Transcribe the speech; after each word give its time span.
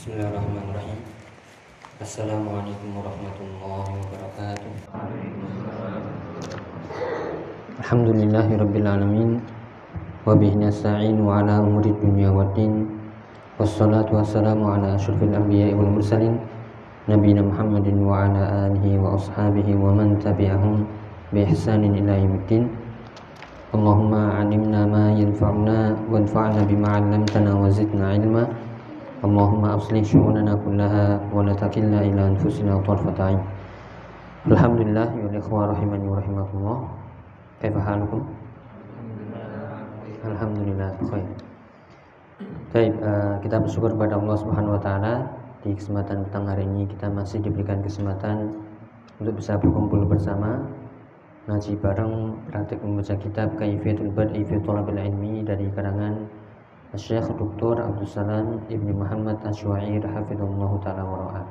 بسم 0.00 0.16
الله 0.16 0.32
الرحمن 0.32 0.64
الرحيم 0.72 1.00
السلام 2.00 2.44
عليكم 2.48 2.88
ورحمة 2.96 3.36
الله 3.44 3.84
وبركاته 4.00 4.70
الحمد 7.84 8.08
لله 8.08 8.46
رب 8.48 8.74
العالمين 8.80 9.30
وبه 10.24 10.52
نستعين 10.56 11.20
على 11.20 11.52
أمور 11.52 11.84
الدنيا 11.84 12.32
والدين 12.32 12.72
والصلاة 13.60 14.08
والسلام 14.08 14.64
على 14.64 14.96
أشرف 14.96 15.20
الأنبياء 15.20 15.76
والمرسلين 15.76 16.34
نبينا 17.04 17.42
محمد 17.52 17.92
وعلى 18.00 18.42
آله 18.72 18.84
وأصحابه 19.04 19.68
ومن 19.68 20.16
تبعهم 20.24 20.74
بإحسان 21.28 21.84
إلى 21.84 22.12
يوم 22.24 22.34
الدين 22.40 22.64
اللهم 23.76 24.12
علمنا 24.16 24.80
ما 24.88 25.04
ينفعنا 25.12 25.78
وانفعنا 26.08 26.60
بما 26.64 26.88
علمتنا 26.88 27.52
وزدنا 27.52 28.04
علما 28.16 28.44
Allahumma 29.20 29.76
aslih 29.76 30.00
syu'unana 30.00 30.56
kullaha 30.64 31.20
wa 31.28 31.44
la 31.44 31.52
takilna 31.52 32.00
ila 32.08 32.32
anfusina 32.32 32.80
tarfata 32.80 33.36
ain. 33.36 33.40
Alhamdulillah 34.48 35.12
ya 35.12 35.28
ikhwah 35.36 35.68
rahimani 35.76 36.08
wa 36.08 36.16
rahimakumullah. 36.16 36.78
Kaifa 37.60 37.80
halukum? 37.84 38.24
Alhamdulillah 40.24 40.96
khair. 41.04 41.28
Baik, 42.72 42.96
uh, 43.04 43.36
kita 43.44 43.60
bersyukur 43.60 43.92
kepada 43.92 44.16
Allah 44.16 44.36
Subhanahu 44.40 44.76
wa 44.76 44.80
taala 44.80 45.14
di 45.60 45.76
kesempatan 45.76 46.24
petang 46.24 46.48
hari 46.48 46.64
ini 46.64 46.88
kita 46.88 47.12
masih 47.12 47.44
diberikan 47.44 47.84
kesempatan 47.84 48.56
untuk 49.20 49.36
bisa 49.36 49.60
berkumpul 49.60 50.08
bersama 50.08 50.64
ngaji 51.44 51.76
bareng 51.76 52.40
praktik 52.48 52.80
membaca 52.80 53.12
kitab 53.20 53.52
Kaifiyatul 53.60 54.08
Bad'i 54.16 54.48
fi 54.48 54.56
Thalabil 54.64 54.96
Ilmi 54.96 55.44
dari 55.44 55.68
karangan 55.76 56.24
Syekh 56.98 57.22
Dr. 57.38 57.86
Abdul 57.86 58.10
Salam 58.10 58.58
Ibni 58.66 58.90
Muhammad 58.90 59.38
Hafidhullah 59.46 60.70
Ta'ala 60.82 61.06
Wara'ah 61.06 61.46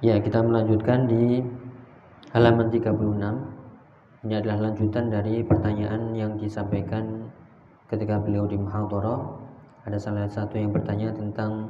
Ya 0.00 0.16
kita 0.16 0.40
melanjutkan 0.40 1.04
di 1.04 1.44
halaman 2.32 2.72
36 2.72 3.20
Ini 4.24 4.34
adalah 4.40 4.72
lanjutan 4.72 5.12
dari 5.12 5.44
pertanyaan 5.44 6.16
yang 6.16 6.40
disampaikan 6.40 7.28
ketika 7.92 8.16
beliau 8.16 8.48
di 8.48 8.56
Muhadharah. 8.56 9.44
Ada 9.84 10.00
salah 10.00 10.24
satu 10.24 10.56
yang 10.56 10.72
bertanya 10.72 11.12
tentang 11.12 11.68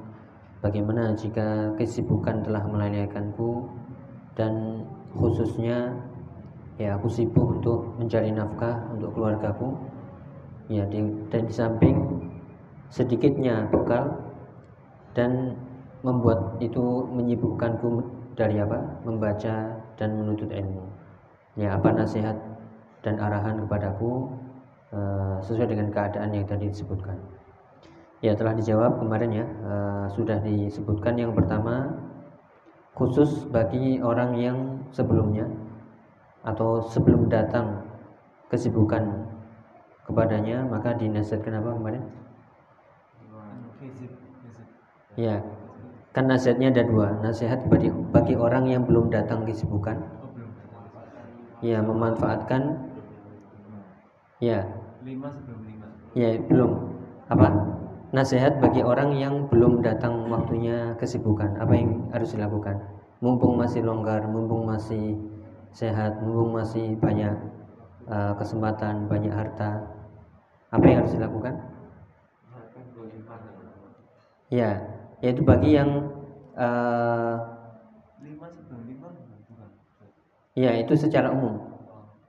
Bagaimana 0.63 1.11
jika 1.19 1.75
kesibukan 1.75 2.47
telah 2.47 2.63
melalaikanku 2.71 3.67
Dan 4.39 4.87
khususnya 5.11 5.91
Ya 6.79 6.95
aku 6.95 7.11
sibuk 7.11 7.59
untuk 7.59 7.99
mencari 7.99 8.35
nafkah 8.35 8.83
untuk 8.91 9.15
keluargaku. 9.15 9.79
Ya 10.67 10.83
dan 10.91 11.47
di 11.47 11.55
samping 11.55 11.95
sedikitnya 12.91 13.69
bekal 13.69 14.11
dan 15.17 15.57
membuat 16.05 16.61
itu 16.61 17.09
menyibukkanku 17.13 18.05
dari 18.37 18.61
apa? 18.61 18.81
Membaca 19.07 19.81
dan 19.97 20.11
menuntut 20.19 20.51
ilmu. 20.51 20.85
Ya 21.55 21.79
apa 21.79 21.95
nasihat 21.95 22.35
dan 23.01 23.17
arahan 23.21 23.63
kepadaku 23.65 24.29
uh, 24.91 25.39
sesuai 25.41 25.71
dengan 25.71 25.89
keadaan 25.95 26.35
yang 26.35 26.45
tadi 26.45 26.69
disebutkan. 26.69 27.17
Ya 28.21 28.33
telah 28.35 28.57
dijawab 28.57 29.01
kemarin 29.01 29.31
ya. 29.33 29.47
Uh, 29.65 30.07
sudah 30.13 30.41
disebutkan 30.43 31.15
yang 31.17 31.33
pertama 31.33 31.95
khusus 32.95 33.47
bagi 33.51 33.99
orang 34.03 34.39
yang 34.39 34.59
sebelumnya 34.95 35.51
atau 36.47 36.85
sebelum 36.93 37.27
datang 37.27 37.83
kesibukan 38.53 39.03
kepadanya 40.07 40.63
maka 40.69 40.95
dinasihatkan 40.95 41.59
apa 41.59 41.71
kemarin 41.75 42.05
Ya, 45.15 45.39
kan 46.11 46.27
nasihatnya 46.27 46.75
ada 46.75 46.83
dua. 46.91 47.09
Nasihat 47.23 47.63
bagi, 47.71 47.91
bagi 48.11 48.35
orang 48.35 48.67
yang 48.67 48.83
belum 48.83 49.15
datang 49.15 49.47
kesibukan. 49.47 49.95
Ya, 51.63 51.79
memanfaatkan. 51.81 52.91
Ya. 54.43 54.67
Lima 55.07 55.31
sebelum 55.33 55.63
lima. 55.65 55.87
Ya, 56.19 56.29
belum. 56.51 56.71
Apa? 57.31 57.49
Nasihat 58.15 58.63
bagi 58.63 58.83
orang 58.83 59.15
yang 59.19 59.47
belum 59.51 59.83
datang 59.83 60.31
waktunya 60.31 60.95
kesibukan. 60.99 61.57
Apa 61.59 61.73
yang 61.75 62.11
harus 62.15 62.35
dilakukan? 62.35 62.79
Mumpung 63.23 63.57
masih 63.59 63.83
longgar, 63.83 64.27
mumpung 64.29 64.67
masih 64.67 65.19
sehat, 65.75 66.23
mumpung 66.23 66.55
masih 66.55 66.95
banyak 66.99 67.35
uh, 68.07 68.35
kesempatan, 68.39 69.11
banyak 69.11 69.35
harta. 69.35 69.83
Apa 70.71 70.85
yang 70.87 70.99
harus 71.03 71.15
dilakukan? 71.15 71.74
Ya, 74.53 74.77
yaitu 75.25 75.41
bagi 75.41 75.73
yang 75.73 76.05
uh, 76.53 77.37
ya 80.53 80.71
itu 80.77 80.93
secara 80.93 81.33
umum. 81.33 81.57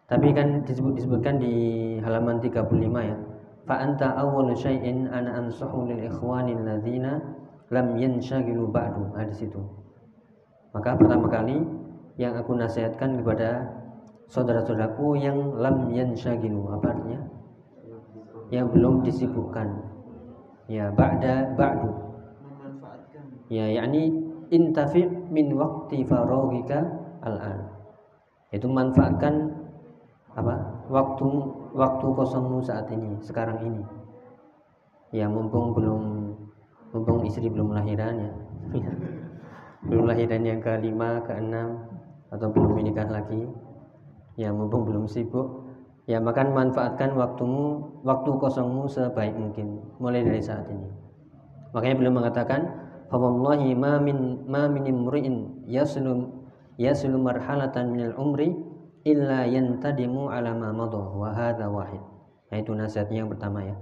Tapi 0.06 0.31
kan 0.31 0.64
disebut 0.64 0.96
disebutkan 0.96 1.42
di 1.42 1.53
halaman 2.00 2.40
35 2.40 2.72
ya. 3.03 3.18
Fa 3.66 3.81
anta 3.81 4.14
awwalu 4.16 4.53
syai'in 4.53 5.09
ana 5.09 5.42
ansahu 5.42 5.90
lil 5.90 6.06
ikhwani 6.06 6.53
alladzina 6.53 7.20
lam 7.74 7.98
yanshaghilu 7.98 8.70
ba'du. 8.70 9.09
Nah, 9.18 9.26
di 9.26 9.34
situ. 9.34 9.58
Maka 10.72 10.94
pertama 10.94 11.26
kali 11.26 11.58
yang 12.22 12.38
aku 12.38 12.53
nasihatkan 12.53 13.18
kepada 13.20 13.66
saudara-saudaraku 14.30 15.18
yang 15.18 15.58
lam 15.58 15.90
yanshaghilu 15.90 16.70
apa 16.70 16.94
artinya? 16.94 17.22
Yang 18.53 18.68
belum 18.78 18.96
disibukkan. 19.02 19.68
Ya 20.70 20.94
ba'da 20.94 21.58
ba'du 21.58 22.05
ya 23.50 23.66
yakni 23.70 24.10
intafi 24.50 25.06
min 25.30 25.54
waktu 25.58 26.06
faraghika 26.06 26.86
al-an. 27.22 27.66
Itu 28.54 28.70
manfaatkan 28.70 29.52
apa? 30.38 30.56
Waktu 30.92 31.28
waktu 31.74 32.06
kosongmu 32.14 32.62
saat 32.62 32.88
ini 32.94 33.18
sekarang 33.26 33.62
ini. 33.66 33.84
Ya 35.16 35.26
mumpung 35.32 35.74
belum 35.74 36.34
mumpung 36.94 37.26
istri 37.26 37.50
belum 37.50 37.74
lahiran 37.74 38.16
ya. 38.20 38.32
Belum 39.86 40.10
lahiran 40.10 40.42
yang 40.42 40.66
kelima 40.66 41.22
keenam 41.30 41.78
atau 42.34 42.50
belum 42.50 42.74
menikah 42.74 43.06
lagi. 43.06 43.46
Ya 44.34 44.50
mumpung 44.50 44.90
belum 44.90 45.06
sibuk. 45.06 45.62
Ya 46.10 46.18
maka 46.18 46.42
manfaatkan 46.42 47.14
waktumu 47.14 47.86
waktu 48.02 48.34
kosongmu 48.34 48.90
sebaik 48.90 49.38
mungkin 49.38 49.86
mulai 50.02 50.26
dari 50.26 50.42
saat 50.42 50.66
ini. 50.74 50.90
Makanya 51.78 52.02
belum 52.02 52.14
mengatakan 52.18 52.84
fawallahi 53.10 53.74
ma 53.78 54.02
min 54.02 54.46
ma 54.50 54.66
min 54.70 54.86
imri'in 54.90 55.68
yaslum 55.70 56.46
yaslu 56.76 57.16
marhalatan 57.16 57.92
minal 57.92 58.16
umri 58.20 58.56
illa 59.06 59.46
yantadimu 59.46 60.34
ala 60.34 60.52
ma 60.58 60.74
madha 60.74 61.04
wa 61.14 61.30
hadha 61.32 61.70
wahid. 61.70 62.02
Nah, 62.50 62.58
itu 62.62 62.72
nasihatnya 62.74 63.26
yang 63.26 63.32
pertama 63.32 63.62
ya. 63.66 63.76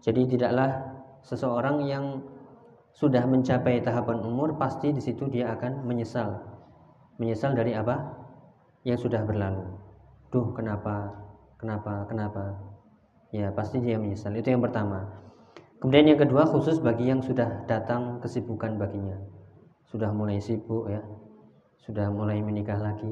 Jadi 0.00 0.36
tidaklah 0.36 0.80
seseorang 1.20 1.84
yang 1.84 2.24
sudah 2.96 3.22
mencapai 3.28 3.84
tahapan 3.84 4.18
umur 4.24 4.56
pasti 4.56 4.90
di 4.90 5.00
situ 5.00 5.28
dia 5.28 5.52
akan 5.54 5.84
menyesal. 5.84 6.40
Menyesal 7.20 7.52
dari 7.52 7.76
apa? 7.76 8.00
Yang 8.82 9.08
sudah 9.08 9.22
berlalu. 9.28 9.68
Duh, 10.32 10.56
kenapa? 10.56 11.12
Kenapa? 11.60 12.08
Kenapa? 12.08 12.56
Ya, 13.30 13.52
pasti 13.52 13.78
dia 13.78 14.00
menyesal. 14.00 14.32
Itu 14.32 14.48
yang 14.48 14.64
pertama. 14.64 15.04
Kemudian 15.80 16.12
yang 16.12 16.20
kedua 16.20 16.44
khusus 16.44 16.76
bagi 16.76 17.08
yang 17.08 17.24
sudah 17.24 17.64
datang 17.64 18.20
kesibukan 18.20 18.76
baginya. 18.76 19.16
Sudah 19.88 20.12
mulai 20.12 20.36
sibuk 20.36 20.92
ya. 20.92 21.00
Sudah 21.80 22.12
mulai 22.12 22.44
menikah 22.44 22.76
lagi. 22.76 23.08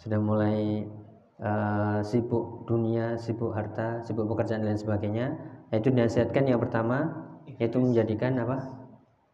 Sudah 0.00 0.16
mulai 0.16 0.88
uh, 1.36 2.00
sibuk 2.00 2.64
dunia, 2.64 3.20
sibuk 3.20 3.52
harta, 3.52 4.00
sibuk 4.08 4.24
pekerjaan 4.32 4.64
dan 4.64 4.80
sebagainya. 4.80 5.36
Yaitu 5.68 5.92
dinasihatkan 5.92 6.48
yang 6.48 6.64
pertama 6.64 7.28
yaitu 7.60 7.76
menjadikan 7.76 8.40
apa? 8.40 8.64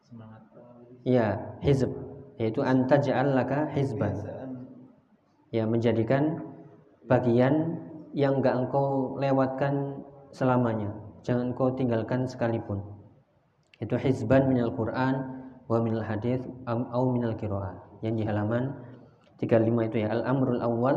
Semangat. 0.03 0.43
Ya, 1.07 1.55
hizb. 1.63 1.95
Yaitu 2.43 2.59
anta 2.67 2.99
laka 3.23 3.71
hizban. 3.71 4.19
Ya, 5.55 5.63
menjadikan 5.63 6.43
bagian 7.07 7.79
yang 8.19 8.43
enggak 8.43 8.67
engkau 8.67 9.15
lewatkan 9.15 10.03
selamanya 10.35 11.06
jangan 11.27 11.51
kau 11.59 11.75
tinggalkan 11.75 12.31
sekalipun. 12.31 12.79
Itu 13.83 13.99
hizban 13.99 14.47
minal 14.47 14.71
Quran 14.79 15.15
wa 15.67 15.83
minal 15.83 16.07
hadis 16.07 16.39
au 16.71 17.11
minal 17.11 17.35
qiraah 17.35 17.75
yang 18.07 18.15
di 18.15 18.23
halaman 18.23 18.71
35 19.43 19.91
itu 19.91 19.97
ya 20.07 20.15
al 20.15 20.23
amrul 20.23 20.63
awal 20.63 20.97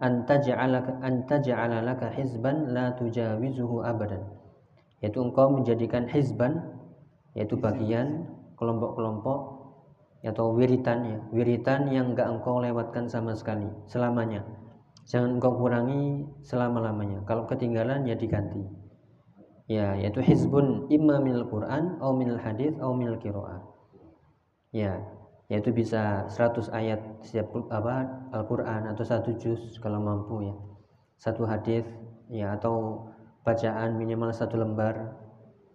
anta 0.00 0.40
ja'alaka 0.40 1.04
anta 1.04 1.36
ja'ala 1.44 1.84
laka 1.84 2.08
hizban 2.16 2.72
la 2.72 2.96
tujawizuhu 2.96 3.84
abadan. 3.84 4.24
Yaitu 5.04 5.20
engkau 5.20 5.52
menjadikan 5.52 6.08
hizban 6.08 6.56
yaitu 7.36 7.60
bagian 7.60 8.24
kelompok-kelompok 8.56 9.38
atau 10.24 10.56
wiritan 10.56 11.06
ya 11.06 11.18
wiritan 11.30 11.92
yang 11.92 12.16
enggak 12.16 12.26
engkau 12.26 12.58
lewatkan 12.58 13.06
sama 13.06 13.36
sekali 13.36 13.68
selamanya. 13.86 14.42
Jangan 15.06 15.38
engkau 15.38 15.54
kurangi 15.54 16.26
selama-lamanya. 16.42 17.22
Kalau 17.28 17.46
ketinggalan 17.46 18.02
ya 18.08 18.18
diganti 18.18 18.85
ya 19.66 19.98
yaitu 19.98 20.22
hizbun 20.22 20.86
imma 20.90 21.18
minal 21.18 21.46
Quran 21.50 21.98
atau 21.98 22.14
minal 22.14 22.38
hadis 22.38 22.74
atau 22.78 22.94
minal 22.94 23.18
qiraah 23.18 23.76
Ya, 24.76 25.00
yaitu 25.48 25.72
bisa 25.72 26.28
100 26.28 26.68
ayat 26.68 27.00
setiap 27.24 27.48
apa 27.72 28.28
Al-Qur'an 28.34 28.84
atau 28.92 29.08
satu 29.08 29.32
juz 29.40 29.80
kalau 29.80 30.04
mampu 30.04 30.44
ya. 30.44 30.54
Satu 31.16 31.48
hadis 31.48 31.88
ya 32.28 32.60
atau 32.60 33.08
bacaan 33.40 33.96
minimal 33.96 34.36
satu 34.36 34.60
lembar 34.60 35.16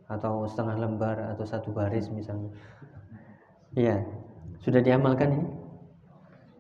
atau 0.05 0.45
setengah 0.45 0.85
lembar 0.85 1.17
atau 1.33 1.41
satu 1.41 1.73
baris 1.73 2.13
misalnya. 2.13 2.53
Ya, 3.73 4.05
sudah 4.61 4.85
diamalkan 4.85 5.39
ini? 5.39 5.47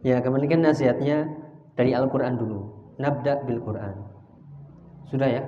Ya, 0.01 0.17
kemudian 0.23 0.65
nasihatnya 0.65 1.29
dari 1.77 1.93
Al-Qur'an 1.93 2.41
dulu. 2.41 2.95
Nabda 2.97 3.45
bil 3.45 3.61
Qur'an. 3.61 4.01
Sudah 5.13 5.29
ya? 5.29 5.43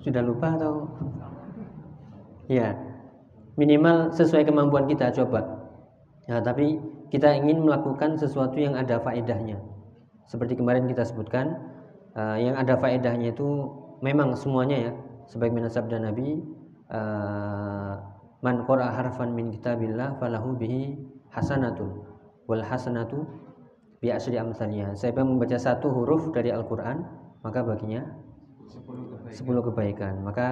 Sudah 0.00 0.22
lupa 0.24 0.56
atau 0.56 0.88
Ya, 2.50 2.74
minimal 3.54 4.10
sesuai 4.10 4.42
kemampuan 4.42 4.90
kita 4.90 5.14
coba. 5.14 5.70
Ya, 6.26 6.42
tapi 6.42 6.82
kita 7.14 7.30
ingin 7.38 7.62
melakukan 7.62 8.18
sesuatu 8.18 8.58
yang 8.58 8.74
ada 8.74 8.98
faedahnya. 8.98 9.54
Seperti 10.26 10.58
kemarin 10.58 10.90
kita 10.90 11.06
sebutkan, 11.06 11.62
uh, 12.18 12.34
yang 12.42 12.58
ada 12.58 12.74
faedahnya 12.74 13.30
itu 13.30 13.70
memang 14.02 14.34
semuanya 14.34 14.90
ya. 14.90 14.92
Sebagaimana 15.30 15.70
sabda 15.70 16.02
Nabi, 16.02 16.42
uh, 16.90 18.02
man 18.42 18.66
qara 18.66 18.98
harfan 18.98 19.30
min 19.30 19.54
kitabillah 19.54 20.18
falahu 20.18 20.58
bihi 20.58 20.98
hasanatun 21.30 22.02
wal 22.50 22.66
hasanatu 22.66 23.26
bi 24.02 24.10
asri 24.10 24.34
amsalnya. 24.38 24.90
Siapa 24.98 25.22
membaca 25.22 25.54
satu 25.54 25.86
huruf 25.86 26.34
dari 26.34 26.50
Al-Qur'an, 26.50 27.06
maka 27.46 27.62
baginya 27.62 28.02
10 28.70 29.09
kebaikan. 29.30 29.62
kebaikan. 29.70 30.14
Maka 30.26 30.46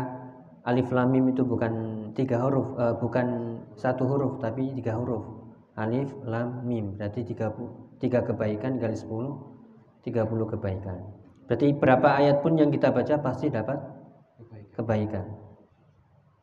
alif 0.65 0.89
lam 0.95 1.11
mim 1.11 1.29
itu 1.33 1.43
bukan 1.43 1.73
tiga 2.15 2.39
huruf, 2.39 2.75
uh, 2.79 2.95
bukan 2.99 3.59
satu 3.75 4.07
huruf 4.07 4.39
tapi 4.39 4.71
tiga 4.79 4.95
huruf. 4.95 5.27
Alif 5.79 6.11
lam 6.27 6.67
mim 6.67 6.99
berarti 6.99 7.23
tiga, 7.23 7.55
tiga 8.03 8.23
kebaikan 8.27 8.83
kali 8.83 8.95
sepuluh 8.99 9.39
tiga 10.03 10.27
puluh 10.27 10.47
kebaikan. 10.51 10.99
Berarti 11.47 11.73
berapa 11.75 12.09
ayat 12.19 12.45
pun 12.45 12.59
yang 12.59 12.69
kita 12.69 12.91
baca 12.93 13.15
pasti 13.25 13.49
dapat 13.49 13.79
kebaikan. 14.77 15.25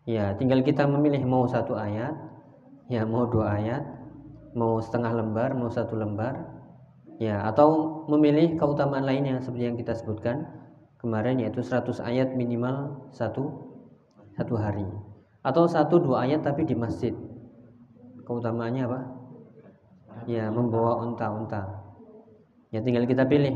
Ya, 0.06 0.38
tinggal 0.38 0.62
kita 0.62 0.86
memilih 0.86 1.26
mau 1.26 1.50
satu 1.50 1.74
ayat, 1.74 2.14
ya 2.90 3.06
mau 3.10 3.26
dua 3.26 3.58
ayat, 3.58 3.84
mau 4.54 4.78
setengah 4.78 5.18
lembar, 5.18 5.58
mau 5.58 5.70
satu 5.70 5.98
lembar, 5.98 6.46
ya 7.18 7.42
atau 7.48 8.02
memilih 8.10 8.60
keutamaan 8.60 9.06
lainnya 9.08 9.42
seperti 9.42 9.64
yang 9.66 9.78
kita 9.78 9.94
sebutkan 9.98 10.46
kemarin 11.06 11.38
yaitu 11.38 11.62
100 11.62 12.02
ayat 12.02 12.34
minimal 12.34 13.06
satu 13.13 13.54
satu 14.34 14.57
hari. 14.57 14.90
Atau 15.46 15.69
satu 15.69 16.02
dua 16.02 16.25
ayat 16.25 16.42
tapi 16.42 16.66
di 16.66 16.74
masjid. 16.74 17.13
Keutamaannya 18.25 18.90
apa? 18.90 19.00
Ya 20.25 20.50
membawa 20.50 21.06
unta-unta. 21.06 21.86
Ya 22.74 22.81
tinggal 22.81 23.06
kita 23.06 23.30
pilih. 23.30 23.54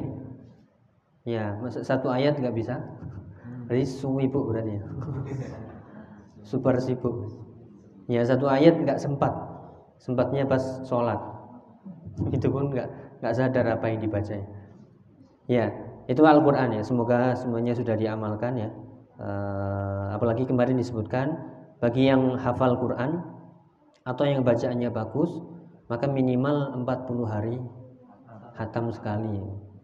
Ya 1.25 1.57
satu 1.81 2.13
ayat 2.13 2.37
nggak 2.37 2.53
bisa? 2.53 2.77
Risu 3.65 4.21
ibu 4.21 4.53
berarti 4.53 4.77
ya. 4.77 4.85
Super 6.45 6.77
sibuk. 6.77 7.33
Ya 8.05 8.21
satu 8.21 8.45
ayat 8.45 8.77
nggak 8.77 9.01
sempat. 9.01 9.33
Sempatnya 9.97 10.45
pas 10.45 10.61
sholat. 10.85 11.17
Itu 12.29 12.53
pun 12.53 12.69
nggak 12.69 12.87
nggak 13.19 13.33
sadar 13.33 13.65
apa 13.73 13.89
yang 13.89 13.99
dibaca 14.05 14.37
ya 15.49 15.65
itu 16.09 16.25
Al-Quran 16.25 16.73
ya 16.73 16.81
semoga 16.81 17.37
semuanya 17.37 17.77
sudah 17.77 17.93
diamalkan 17.93 18.57
ya. 18.57 18.69
Uh, 19.19 20.09
apalagi 20.17 20.49
kemarin 20.49 20.79
disebutkan 20.79 21.37
bagi 21.77 22.09
yang 22.09 22.33
hafal 22.41 22.81
Quran 22.81 23.21
atau 24.07 24.25
yang 24.25 24.41
bacaannya 24.41 24.89
bagus 24.89 25.29
maka 25.85 26.09
minimal 26.09 26.81
40 26.81 27.29
hari 27.29 27.61
hatam 28.57 28.89
sekali. 28.89 29.37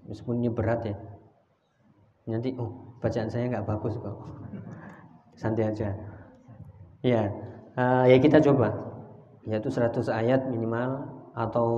Meskipun 0.10 0.42
ini 0.42 0.50
berat 0.50 0.82
ya. 0.90 0.98
Nanti 2.26 2.58
oh 2.58 2.98
bacaan 3.06 3.30
saya 3.30 3.46
nggak 3.46 3.70
bagus 3.70 3.94
kok. 4.02 4.18
Santai 5.38 5.70
aja. 5.70 5.94
Ya, 7.06 7.30
uh, 7.78 8.06
ya 8.10 8.18
kita 8.18 8.42
coba. 8.42 8.74
Yaitu 9.46 9.70
100 9.70 10.10
ayat 10.10 10.50
minimal 10.50 11.06
atau 11.38 11.70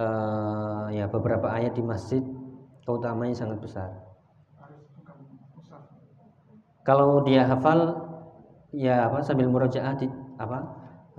uh, 0.00 0.88
ya 0.88 1.04
beberapa 1.12 1.52
ayat 1.52 1.76
di 1.76 1.84
masjid 1.84 2.24
keutamanya 2.88 3.36
sangat 3.36 3.60
besar. 3.60 3.92
Kalau 6.88 7.20
dia 7.20 7.44
hafal 7.44 8.08
ya 8.72 9.12
apa 9.12 9.20
sambil 9.20 9.52
murojaah 9.52 9.92
apa 10.40 10.58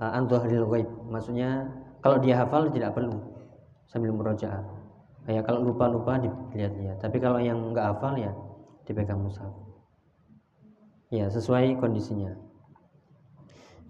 uh, 0.02 0.18
antuhril 0.18 0.66
ghaib. 0.66 0.90
Maksudnya 1.06 1.70
kalau 2.02 2.18
dia 2.18 2.42
hafal 2.42 2.66
tidak 2.74 2.90
perlu 2.98 3.22
sambil 3.86 4.10
murojaah. 4.10 4.66
Ya 5.30 5.46
kalau 5.46 5.62
lupa-lupa 5.62 6.18
dilihat-lihat. 6.18 6.98
Tapi 6.98 7.22
kalau 7.22 7.38
yang 7.38 7.70
nggak 7.70 7.86
hafal 7.86 8.18
ya 8.18 8.34
dipegang 8.82 9.22
mushaf. 9.22 9.54
Ya 11.14 11.30
sesuai 11.30 11.78
kondisinya. 11.78 12.34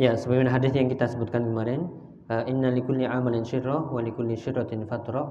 Ya, 0.00 0.16
sebagaimana 0.16 0.56
hadis 0.56 0.72
yang 0.72 0.88
kita 0.88 1.04
sebutkan 1.12 1.44
kemarin, 1.44 1.84
uh, 2.32 2.48
inna 2.48 2.72
likulli 2.72 3.04
amalin 3.04 3.44
syirrah 3.44 3.92
wa 3.92 4.00
likulli 4.00 4.32
syirratin 4.32 4.88
fatrah. 4.88 5.28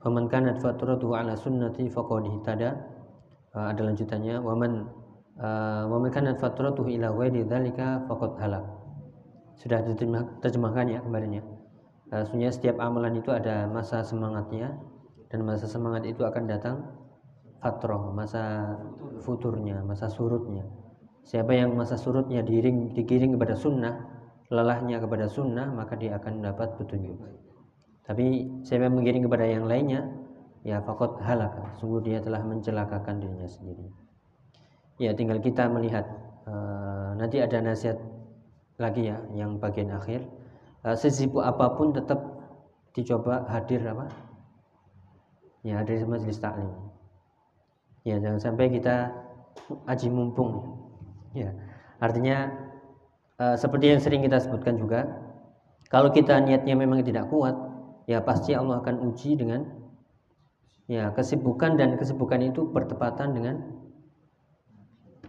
Wa 0.00 0.08
man 0.08 0.32
kanat 0.32 0.64
fatratuhu 0.64 1.12
ala 1.12 1.36
sunnati 1.36 1.88
faqad 1.92 2.24
ihtada. 2.24 2.76
Uh, 3.50 3.68
ada 3.68 3.82
lanjutannya, 3.82 4.38
wa 4.38 4.54
man 4.54 4.86
uh, 5.36 5.82
wa 5.90 5.98
man 5.98 6.08
kanat 6.08 6.38
fatratuhu 6.38 6.88
ila 6.88 7.12
ghairi 7.12 7.44
dzalika 7.44 8.08
faqad 8.08 8.38
halak. 8.40 8.64
Sudah 9.60 9.84
diterjemahkan 9.84 10.86
ya 10.88 11.00
kemarin 11.04 11.42
ya. 11.42 11.42
Uh, 12.10 12.22
sebenarnya 12.24 12.52
setiap 12.54 12.76
amalan 12.80 13.20
itu 13.20 13.28
ada 13.34 13.68
masa 13.68 14.00
semangatnya 14.00 14.72
dan 15.28 15.44
masa 15.44 15.68
semangat 15.68 16.08
itu 16.08 16.24
akan 16.24 16.48
datang 16.48 16.80
fatrah, 17.60 18.10
masa 18.16 18.74
futurnya, 19.20 19.84
masa 19.84 20.08
surutnya. 20.08 20.64
Siapa 21.28 21.52
yang 21.52 21.76
masa 21.76 22.00
surutnya 22.00 22.40
diring, 22.40 22.96
digiring 22.96 23.36
kepada 23.36 23.52
sunnah, 23.54 24.00
lelahnya 24.48 24.98
kepada 24.98 25.28
sunnah, 25.28 25.68
maka 25.70 25.94
dia 25.94 26.16
akan 26.16 26.40
dapat 26.40 26.74
petunjuk. 26.80 27.20
Tapi 28.04 28.48
siapa 28.66 28.88
yang 28.88 28.96
mengiring 28.96 29.24
kepada 29.26 29.46
yang 29.46 29.64
lainnya, 29.68 30.08
ya 30.66 30.82
fakot 30.82 31.20
halaka. 31.22 31.72
Sungguh 31.78 32.02
dia 32.02 32.18
telah 32.20 32.42
mencelakakan 32.42 33.22
dirinya 33.22 33.48
sendiri. 33.48 33.86
Ya 35.00 35.14
tinggal 35.16 35.38
kita 35.40 35.68
melihat. 35.70 36.06
Uh, 36.48 37.14
nanti 37.20 37.38
ada 37.38 37.60
nasihat 37.62 38.00
lagi 38.80 39.12
ya, 39.12 39.20
yang 39.36 39.60
bagian 39.60 39.92
akhir. 39.92 40.24
Sesibuk 40.96 41.44
apa 41.44 41.76
pun 41.76 41.92
tetap 41.92 42.18
dicoba 42.96 43.44
hadir 43.52 43.84
apa? 43.84 44.08
Ya 45.60 45.84
hadir 45.84 46.08
majelis 46.08 46.40
taklim. 46.40 46.72
Ya 48.08 48.16
jangan 48.16 48.40
sampai 48.40 48.72
kita 48.72 49.12
aji 49.84 50.08
mumpung 50.08 50.80
Ya, 51.30 51.54
artinya 52.02 52.50
uh, 53.38 53.54
seperti 53.54 53.94
yang 53.94 54.02
sering 54.02 54.26
kita 54.26 54.42
sebutkan 54.42 54.74
juga, 54.74 55.06
kalau 55.86 56.10
kita 56.10 56.42
niatnya 56.42 56.74
memang 56.74 57.06
tidak 57.06 57.30
kuat, 57.30 57.54
ya 58.10 58.18
pasti 58.26 58.58
Allah 58.58 58.82
akan 58.82 59.06
uji 59.06 59.38
dengan 59.38 59.70
ya 60.90 61.14
kesibukan 61.14 61.78
dan 61.78 61.94
kesibukan 61.94 62.42
itu 62.42 62.66
bertepatan 62.66 63.38
dengan 63.38 63.62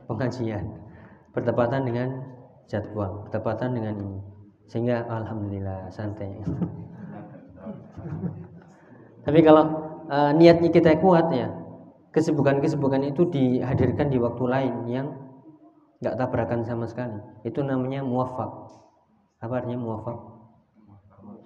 pengajian, 0.09 0.65
bertepatan 1.38 1.85
dengan 1.85 2.25
jadwal, 2.65 3.29
bertepatan 3.29 3.77
dengan 3.77 4.01
ini. 4.01 4.19
Sehingga 4.65 5.05
alhamdulillah 5.05 5.93
santai. 5.93 6.41
Tapi 9.29 9.39
kalau 9.45 9.63
uh, 10.09 10.33
niatnya 10.33 10.73
kita 10.73 10.97
kuat 10.97 11.29
ya, 11.29 11.53
kesibukan-kesibukan 12.17 13.13
itu 13.13 13.29
dihadirkan 13.29 14.09
di 14.09 14.17
waktu 14.17 14.43
lain 14.50 14.89
yang 14.89 15.21
nggak 16.01 16.17
tabrakan 16.17 16.65
sama 16.65 16.89
sekali 16.89 17.21
itu 17.45 17.61
namanya 17.61 18.01
muwafak 18.01 18.50
apa 19.38 19.53
artinya 19.61 19.77
muwafak 19.77 20.17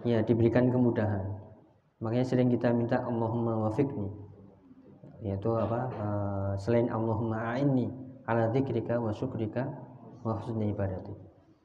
ya 0.05 0.21
diberikan 0.21 0.69
kemudahan. 0.69 1.25
Makanya 1.99 2.25
sering 2.29 2.53
kita 2.53 2.69
minta 2.71 3.01
Allahumma 3.01 3.67
wafiqni. 3.67 4.07
Yaitu 5.25 5.49
apa? 5.57 5.89
Uh, 5.97 6.51
selain 6.61 6.85
Allahumma 6.93 7.57
a'inni 7.57 7.89
ala 8.29 8.53
dzikrika 8.53 9.01
wa 9.01 9.09
syukrika 9.09 9.65
wa 10.21 10.37
husni 10.37 10.69
ibadati. 10.69 11.11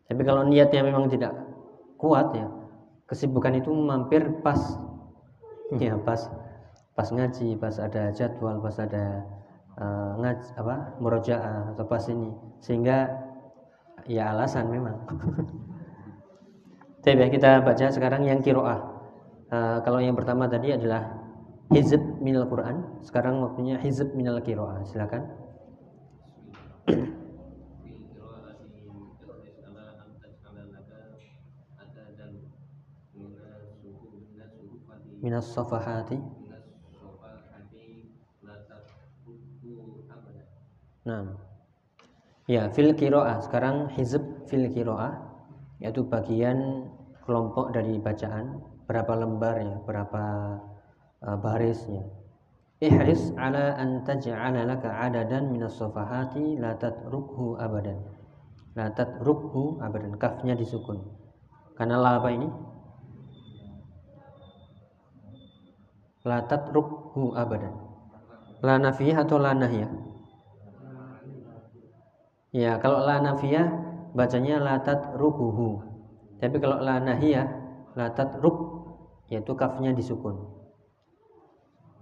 Tapi 0.08 0.22
kalau 0.24 0.48
niatnya 0.48 0.80
memang 0.80 1.12
tidak 1.12 1.36
kuat 2.00 2.32
ya 2.32 2.48
kesibukan 3.04 3.60
itu 3.60 3.68
mampir 3.70 4.24
pas. 4.40 4.58
Ya 5.76 5.94
pas 6.00 6.26
pas 6.98 7.08
ngaji 7.12 7.54
pas 7.60 7.78
ada 7.78 8.10
jadwal 8.10 8.58
pas 8.58 8.74
ada 8.80 9.22
uh, 9.76 10.18
ngaj 10.24 10.40
apa? 10.56 10.96
Murojaah 10.98 11.76
atau 11.76 11.84
pas 11.84 12.02
ini. 12.08 12.32
Sehingga 12.64 13.12
ya 14.08 14.32
alasan 14.32 14.72
memang. 14.72 14.96
Tapi 17.00 17.32
kita 17.32 17.64
baca 17.64 17.86
sekarang 17.88 18.28
yang 18.28 18.44
kiroah. 18.44 18.80
Uh, 19.48 19.80
kalau 19.80 20.04
yang 20.04 20.12
pertama 20.12 20.44
tadi 20.46 20.76
adalah 20.76 21.16
hizb 21.72 22.20
minal 22.20 22.44
Quran. 22.44 23.00
Sekarang 23.00 23.40
waktunya 23.40 23.80
hizb 23.80 24.12
minal 24.12 24.44
kiroah. 24.44 24.84
Silakan. 24.84 25.48
minas 35.20 35.52
safahati 35.52 36.16
Nah. 41.00 41.32
Ya, 42.44 42.68
fil 42.68 42.92
kiroah. 42.92 43.40
Sekarang 43.40 43.88
hizb 43.96 44.20
fil 44.52 44.68
kiroah 44.68 45.29
yaitu 45.80 46.04
bagian 46.04 46.86
kelompok 47.24 47.72
dari 47.72 47.96
bacaan 47.96 48.60
berapa 48.84 49.12
lembar 49.16 49.56
ya, 49.60 49.76
berapa 49.86 50.24
uh, 51.24 51.38
barisnya. 51.40 52.04
Ihris 52.80 53.36
ala 53.36 53.76
an 53.76 54.08
taj'ala 54.08 54.64
laka 54.64 54.88
adadan 55.04 55.52
minas 55.52 55.76
safahati 55.76 56.56
la 56.56 56.76
tatrukhu 56.80 57.60
abadan. 57.60 58.00
La 58.72 58.88
tatrukhu 58.92 59.80
abadan. 59.84 60.16
Kafnya 60.16 60.56
disukun. 60.56 61.00
Karena 61.76 62.00
la 62.00 62.16
apa 62.20 62.28
ini? 62.32 62.48
La 66.24 66.44
tatrukhu 66.48 67.36
abadan. 67.36 67.72
La 68.64 68.80
nafiyah 68.80 69.28
atau 69.28 69.36
la 69.40 69.52
nahiyah? 69.56 69.92
Ya, 72.50 72.80
kalau 72.80 73.04
la 73.04 73.20
nafiyah 73.20 73.79
bacanya 74.16 74.58
la 74.58 74.80
tatrukuhu. 74.82 75.86
Tapi 76.40 76.56
kalau 76.56 76.80
la 76.80 76.98
nahiyah 76.98 77.46
la 77.94 78.10
tatruk 78.16 78.80
yaitu 79.30 79.52
kafnya 79.54 79.94
disukun. 79.94 80.40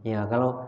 Ya, 0.06 0.24
kalau 0.30 0.64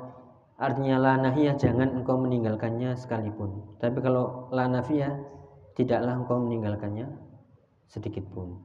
artinya 0.60 1.00
la 1.00 1.12
nahiyah 1.16 1.56
jangan 1.56 1.96
engkau 1.96 2.18
meninggalkannya 2.20 2.98
sekalipun. 2.98 3.78
Tapi 3.80 3.98
kalau 4.02 4.50
la 4.52 4.68
nafiyah 4.68 5.16
tidaklah 5.78 6.20
engkau 6.20 6.42
meninggalkannya 6.42 7.08
sedikit 7.88 8.26
pun. 8.30 8.60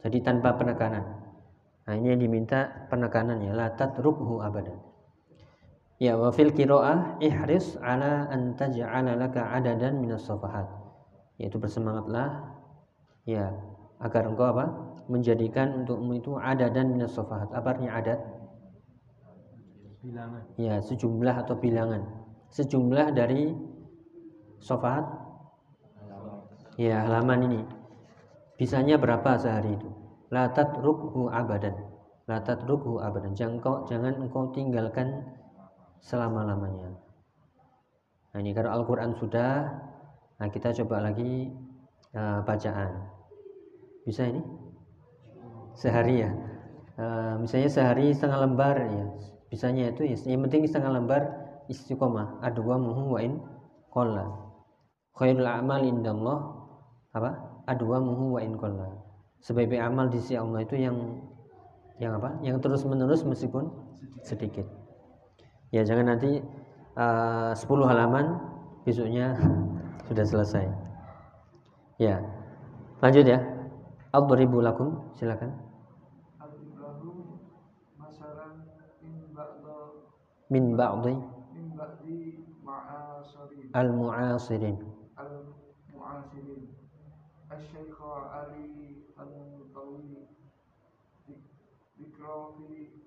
Jadi 0.00 0.22
tanpa 0.24 0.56
penekanan. 0.56 1.04
Nah, 1.84 1.94
ini 1.98 2.14
yang 2.14 2.20
diminta 2.22 2.86
penekanannya 2.88 3.50
la 3.50 3.74
tatrukhu 3.74 4.40
abadan. 4.40 4.78
Ya 6.00 6.16
wa 6.16 6.32
fil 6.32 6.56
qiraah 6.56 7.20
ihris 7.20 7.76
ala 7.84 8.24
an 8.32 8.56
taj'ala 8.56 9.20
laka 9.20 9.52
adadan 9.52 10.00
minas 10.00 10.24
safahat. 10.24 10.79
Yaitu 11.40 11.56
bersemangatlah 11.56 12.52
ya 13.24 13.56
agar 14.00 14.28
engkau 14.28 14.52
apa? 14.52 14.64
menjadikan 15.10 15.82
untukmu 15.82 16.22
itu 16.22 16.38
adadan 16.38 16.94
minas 16.94 17.16
safahat. 17.18 17.50
Apa 17.50 17.74
artinya 17.74 17.98
adat? 17.98 18.20
bilangan 20.00 20.42
Ya, 20.56 20.78
sejumlah 20.80 21.34
atau 21.44 21.58
bilangan. 21.58 22.02
Sejumlah 22.54 23.10
dari 23.12 23.52
safahat 24.62 25.06
ya 26.78 27.04
halaman 27.04 27.40
ini. 27.50 27.60
Bisanya 28.56 29.00
berapa 29.00 29.40
sehari 29.40 29.76
itu? 29.76 29.88
La 30.30 30.52
tatrukhu 30.52 31.26
abadan. 31.32 31.74
La 32.30 32.38
tatrukhu 32.40 33.02
abadan. 33.02 33.34
Jangan 33.34 33.58
engkau, 33.58 33.74
jangan 33.90 34.14
engkau 34.20 34.42
tinggalkan 34.54 35.26
selama-lamanya. 36.00 36.96
Nah, 38.30 38.38
ini 38.38 38.54
kalau 38.54 38.70
Al-Qur'an 38.70 39.12
sudah, 39.18 39.74
nah 40.40 40.48
kita 40.48 40.72
coba 40.82 41.12
lagi 41.12 41.52
uh, 42.16 42.40
bacaan. 42.42 42.90
Bisa 44.02 44.26
ini? 44.26 44.42
Sehari 45.76 46.24
ya. 46.24 46.30
Uh, 46.96 47.40
misalnya 47.40 47.70
sehari 47.70 48.10
setengah 48.10 48.48
lembar 48.48 48.76
ya. 48.80 49.06
Bisanya 49.50 49.90
itu 49.90 50.06
ya, 50.06 50.16
yang 50.30 50.46
penting 50.46 50.66
setengah 50.66 50.98
lembar 50.98 51.22
istiqomah. 51.70 52.42
Adwamuhu 52.42 53.14
wa 53.14 53.20
in 53.20 53.38
qalla. 53.92 54.26
Khairul 55.14 55.46
a'mal 55.46 55.84
indallah 55.84 56.38
apa? 57.12 57.30
Adwamuhu 57.68 58.38
wa 58.38 58.40
in 58.40 58.56
qalla. 58.56 58.88
Sebaik 59.40 59.72
amal 59.80 60.12
di 60.12 60.20
sisi 60.20 60.36
Allah 60.36 60.60
itu 60.60 60.76
yang 60.76 60.96
yang 61.96 62.16
apa? 62.20 62.36
Yang 62.44 62.60
terus-menerus 62.60 63.24
meskipun 63.24 63.72
sedikit. 64.20 64.68
Ya 65.72 65.80
jangan 65.80 66.16
nanti 66.16 66.44
uh, 66.96 67.56
10 67.56 67.64
halaman 67.88 68.36
besoknya 68.84 69.36
sudah 70.10 70.26
selesai. 70.26 70.66
Ya. 72.02 72.18
Lanjut 72.98 73.30
ya. 73.30 73.38
Adribu 74.10 74.58
lakum 74.58 75.14
silakan. 75.14 75.54
Min 80.50 80.74
ba'di 80.74 81.14
al-mu'asirin. 83.70 84.82
al-mu'asirin 85.14 86.58
Al-Syeikh 87.54 88.02
Ali 88.34 88.66
fi 88.74 89.06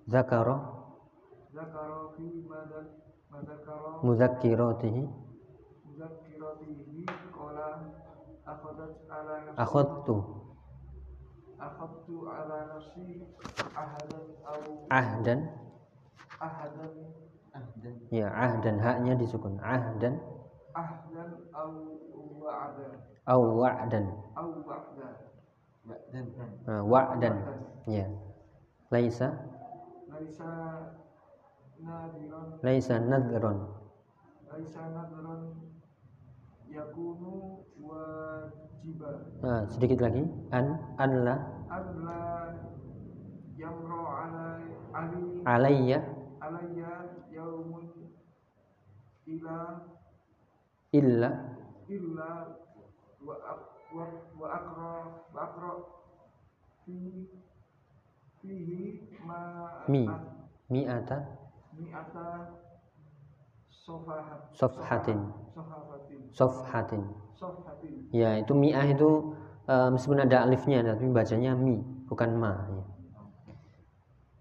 Zakara 0.08 0.56
Zakara 1.52 2.16
fi 2.16 2.24
madak 2.48 2.86
Madakara 3.28 4.00
Muzakkiratihi 4.00 5.23
Kola 7.54 7.70
Akhadat 8.50 8.92
ala 9.06 9.34
nafsi. 9.46 9.62
Akhadtu. 9.62 10.16
Akhadtu 11.54 12.14
ala 12.26 12.56
nafsi 12.66 13.22
Ahadan 13.78 14.26
au 14.42 14.62
ahdan. 14.90 15.40
Ahadan 16.42 16.92
ahdan. 17.54 17.94
Ya 18.10 18.26
ahdan 18.34 18.76
haknya 18.82 19.14
disukun 19.14 19.62
ahdan. 19.62 20.18
Ahdan 20.74 21.30
au 21.54 21.94
Wa'ada 22.42 22.86
au 23.30 23.42
wa'dan. 23.62 24.04
Au 24.34 24.50
Wa'da 24.66 25.08
ba'dan 25.86 26.26
Nah, 26.66 26.82
wa'dan. 26.82 27.38
Ya. 27.86 28.10
Laisa? 28.90 29.30
Laisa 30.10 30.50
Nadiran 31.78 32.58
laisa 32.66 32.98
nadron 32.98 33.58
Laisa 34.50 34.82
nadran 34.90 35.73
yakunu 36.74 37.62
wajiban 37.78 39.16
nah, 39.42 39.62
sedikit 39.70 40.02
lagi. 40.02 40.26
An 40.50 40.74
anla 40.98 41.36
yamro 43.54 44.02
ali. 44.10 45.22
Alayya 45.46 45.98
alayya 46.42 46.90
yaumun 47.30 47.86
ila. 49.30 49.58
Illa. 50.94 51.30
Illa 51.90 52.30
wa 53.24 53.34
ak- 53.40 53.72
wa 53.94 54.04
wa 54.40 54.46
akra 54.52 54.92
wa 55.32 55.40
akra 55.42 55.70
fi 56.84 57.26
fihi 58.42 59.08
ma 59.24 59.40
Mi. 59.88 60.04
mi'ata 60.68 61.18
mi'ata 61.76 62.26
sofahat 62.44 62.63
Sofhatin. 64.56 65.20
sofhatin 66.32 67.02
ya 68.16 68.40
itu 68.40 68.52
mi'ah 68.56 68.88
itu 68.88 69.36
eh, 69.68 69.88
meskipun 69.92 70.24
ada 70.24 70.48
alifnya 70.48 70.80
tapi 70.80 71.04
bacanya 71.12 71.52
mi 71.52 71.84
bukan 72.08 72.30
ma 72.32 72.52
ya, 72.64 72.82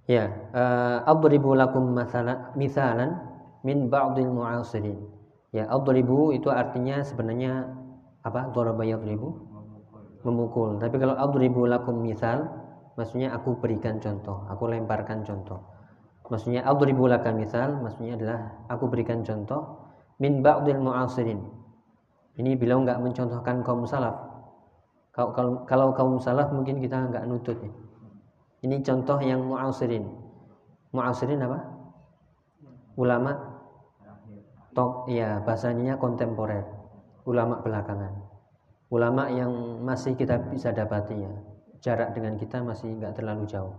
ya 0.07 0.25
eh, 0.55 0.97
adribu 1.11 1.59
lakum 1.59 1.91
mathala, 1.91 2.55
misalan 2.55 3.19
min 3.67 3.87
ba'dil 3.91 4.31
mu'asirin. 4.31 4.99
Ya 5.51 5.67
adribu 5.69 6.31
itu 6.35 6.51
artinya 6.51 7.03
sebenarnya 7.05 7.67
apa? 8.25 8.51
Daraba 8.51 8.83
yadribu. 8.83 9.51
Memukul. 10.23 10.79
Tapi 10.79 10.95
kalau 10.97 11.19
adribu 11.19 11.67
lakum 11.67 11.99
misal 11.99 12.47
maksudnya 12.93 13.33
aku 13.33 13.57
berikan 13.57 13.97
contoh 13.97 14.45
aku 14.49 14.69
lemparkan 14.69 15.25
contoh 15.25 15.59
maksudnya 16.31 16.63
adribu 16.63 17.07
laka 17.09 17.35
misal 17.35 17.83
maksudnya 17.83 18.15
adalah 18.15 18.39
aku 18.71 18.87
berikan 18.87 19.23
contoh 19.27 19.91
min 20.21 20.39
ba'dil 20.39 20.79
mu'asirin. 20.79 21.39
Ini 22.39 22.57
beliau 22.57 22.81
nggak 22.81 23.01
mencontohkan 23.03 23.61
kaum 23.61 23.85
salaf. 23.85 24.15
Kalau, 25.13 25.29
kalau, 25.35 25.51
kalau 25.69 25.87
kaum 25.93 26.17
salaf 26.17 26.49
mungkin 26.49 26.81
kita 26.81 27.11
nggak 27.11 27.25
nutut 27.29 27.59
nih. 27.61 27.73
ini 28.63 28.79
contoh 28.79 29.19
yang 29.19 29.43
mu'asirin. 29.43 30.07
Mu'asirin 30.95 31.43
apa? 31.43 31.59
Ulama. 32.95 33.33
Tok 34.73 35.11
ya 35.11 35.43
bahasanya 35.43 35.99
kontemporer. 35.99 36.65
Ulama 37.29 37.61
belakangan. 37.61 38.13
Ulama 38.89 39.29
yang 39.29 39.51
masih 39.85 40.17
kita 40.17 40.39
bisa 40.49 40.73
dapati 40.73 41.13
ya. 41.13 41.33
Jarak 41.83 42.15
dengan 42.15 42.39
kita 42.39 42.63
masih 42.63 42.95
nggak 42.97 43.19
terlalu 43.19 43.45
jauh 43.45 43.75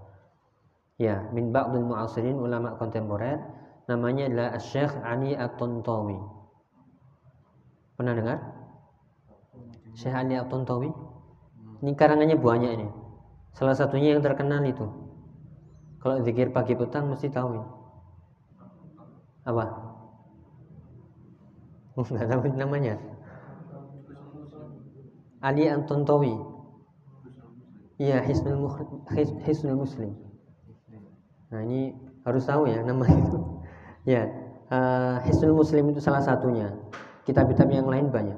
ya 1.01 1.27
min 1.35 1.51
ba'dul 1.51 1.87
mu'asirin 1.87 2.39
ulama 2.39 2.79
kontemporer 2.79 3.39
namanya 3.91 4.31
adalah 4.31 4.51
Syekh 4.63 4.95
Ali 5.03 5.35
At-Tantawi 5.35 6.19
pernah 7.95 8.15
dengar? 8.15 8.39
Syekh 9.95 10.15
Ali 10.15 10.35
At-Tantawi 10.39 10.91
ini 11.85 11.93
karangannya 11.93 12.41
banyak 12.41 12.71
ini. 12.81 12.89
Salah 13.53 13.77
satunya 13.77 14.17
yang 14.17 14.25
terkenal 14.25 14.65
itu. 14.65 14.89
Kalau 16.01 16.17
zikir 16.25 16.49
pagi 16.49 16.73
petang 16.73 17.13
mesti 17.13 17.29
tahu 17.29 17.61
ini. 17.61 17.69
Apa? 19.45 19.65
Nggak 22.01 22.29
tahu 22.33 22.41
namanya. 22.57 22.97
Ali 25.45 25.69
At-Tantawi 25.69 26.57
Iya, 27.95 28.27
Hisnul, 28.27 29.79
Muslim. 29.79 30.24
Nah 31.53 31.61
ini 31.65 31.93
harus 32.25 32.45
tahu 32.49 32.71
ya 32.71 32.81
nama 32.81 33.05
itu. 33.05 33.39
ya, 34.17 34.23
uh, 34.73 35.21
Hisnul 35.29 35.57
Muslim 35.57 35.93
itu 35.93 36.01
salah 36.01 36.25
satunya. 36.25 36.73
Kitab-kitab 37.25 37.69
yang 37.73 37.89
lain 37.89 38.13
banyak. 38.13 38.37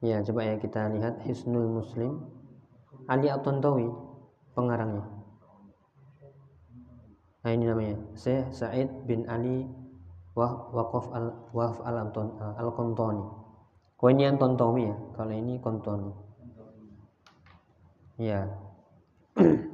Ya, 0.00 0.24
coba 0.24 0.48
ya 0.48 0.56
kita 0.56 0.88
lihat 0.96 1.20
Hisnul 1.24 1.68
Muslim. 1.68 2.24
Ali 3.08 3.28
At-Tantawi 3.28 3.90
pengarangnya. 4.56 5.04
Nah 7.40 7.50
ini 7.56 7.64
namanya 7.64 7.96
Syekh 8.12 8.52
Said 8.52 8.88
bin 9.08 9.24
Ali 9.24 9.64
Waqaf 10.36 11.08
al 11.10 11.32
Waqaf 11.56 11.82
al 11.88 11.96
al 12.56 12.70
Kontoni. 12.76 13.24
Kau 13.96 14.08
ya, 14.12 14.32
kalau 14.32 15.34
ini 15.34 15.60
Kontoni. 15.60 16.12
Ya. 18.20 18.48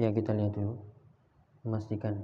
ya 0.00 0.08
kita 0.16 0.32
lihat 0.32 0.56
dulu 0.56 0.80
memastikan 1.68 2.16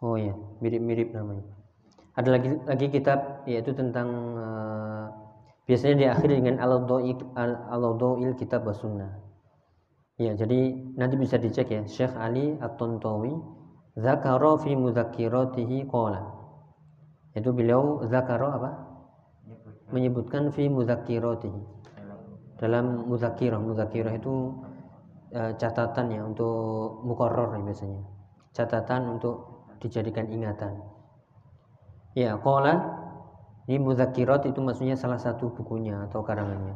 Oh 0.00 0.16
ya, 0.16 0.32
mirip-mirip 0.64 1.12
namanya. 1.12 1.44
Ada 2.16 2.40
lagi 2.40 2.56
lagi 2.64 2.88
kitab 2.88 3.44
yaitu 3.44 3.76
tentang 3.76 4.08
uh, 4.32 5.12
biasanya 5.68 6.08
diakhiri 6.08 6.40
dengan 6.40 6.56
al-doil 6.64 8.32
kitab 8.40 8.64
sunnah. 8.72 9.20
Ya, 10.16 10.32
jadi 10.32 10.72
nanti 10.96 11.20
bisa 11.20 11.36
dicek 11.36 11.68
ya. 11.68 11.82
Syekh 11.84 12.16
Ali 12.16 12.56
At-Tontawi 12.64 13.36
zakara 14.00 14.56
fi 14.56 14.72
mudzakiratihi 14.72 15.84
qala. 15.84 16.39
Itu 17.34 17.54
beliau 17.54 18.02
zakara 18.10 18.58
apa? 18.58 18.70
Menyebutkan 19.94 20.50
fi 20.50 20.66
mudzakiratihi. 20.66 21.62
Dalam 22.58 23.08
mudzakirah, 23.08 23.56
mudzakirah 23.56 24.14
itu 24.20 24.52
uh, 25.32 25.52
catatan 25.56 26.06
ya 26.12 26.22
untuk 26.26 27.00
mukoror 27.06 27.56
ya 27.56 27.60
biasanya. 27.64 28.02
Catatan 28.52 29.16
untuk 29.18 29.66
dijadikan 29.80 30.28
ingatan. 30.28 30.76
Ya, 32.12 32.34
qala 32.36 33.00
ini 33.70 33.78
mudzakirat 33.78 34.50
itu 34.50 34.58
maksudnya 34.58 34.98
salah 34.98 35.22
satu 35.22 35.54
bukunya 35.54 35.94
atau 36.10 36.26
karangannya. 36.26 36.74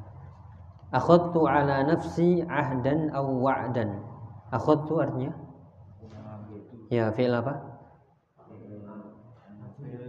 Akhadtu 0.95 1.51
ala 1.51 1.83
nafsi 1.83 2.47
ahdan 2.47 3.11
aw 3.11 3.27
wa'dan. 3.27 3.99
Akhadtu 4.55 5.03
artinya? 5.03 5.35
Ya, 6.95 7.11
fi'il 7.11 7.35
apa? 7.35 7.74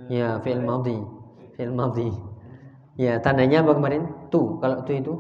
Ya, 0.10 0.38
fi'il 0.42 0.62
madhi. 0.62 0.98
Fi'il 1.58 1.74
madhi. 1.74 2.10
Ya, 2.96 3.20
tandanya 3.20 3.66
apa 3.66 3.76
kemarin? 3.76 4.08
Tu. 4.32 4.42
Kalau 4.62 4.84
tu 4.86 4.92
itu? 4.96 5.14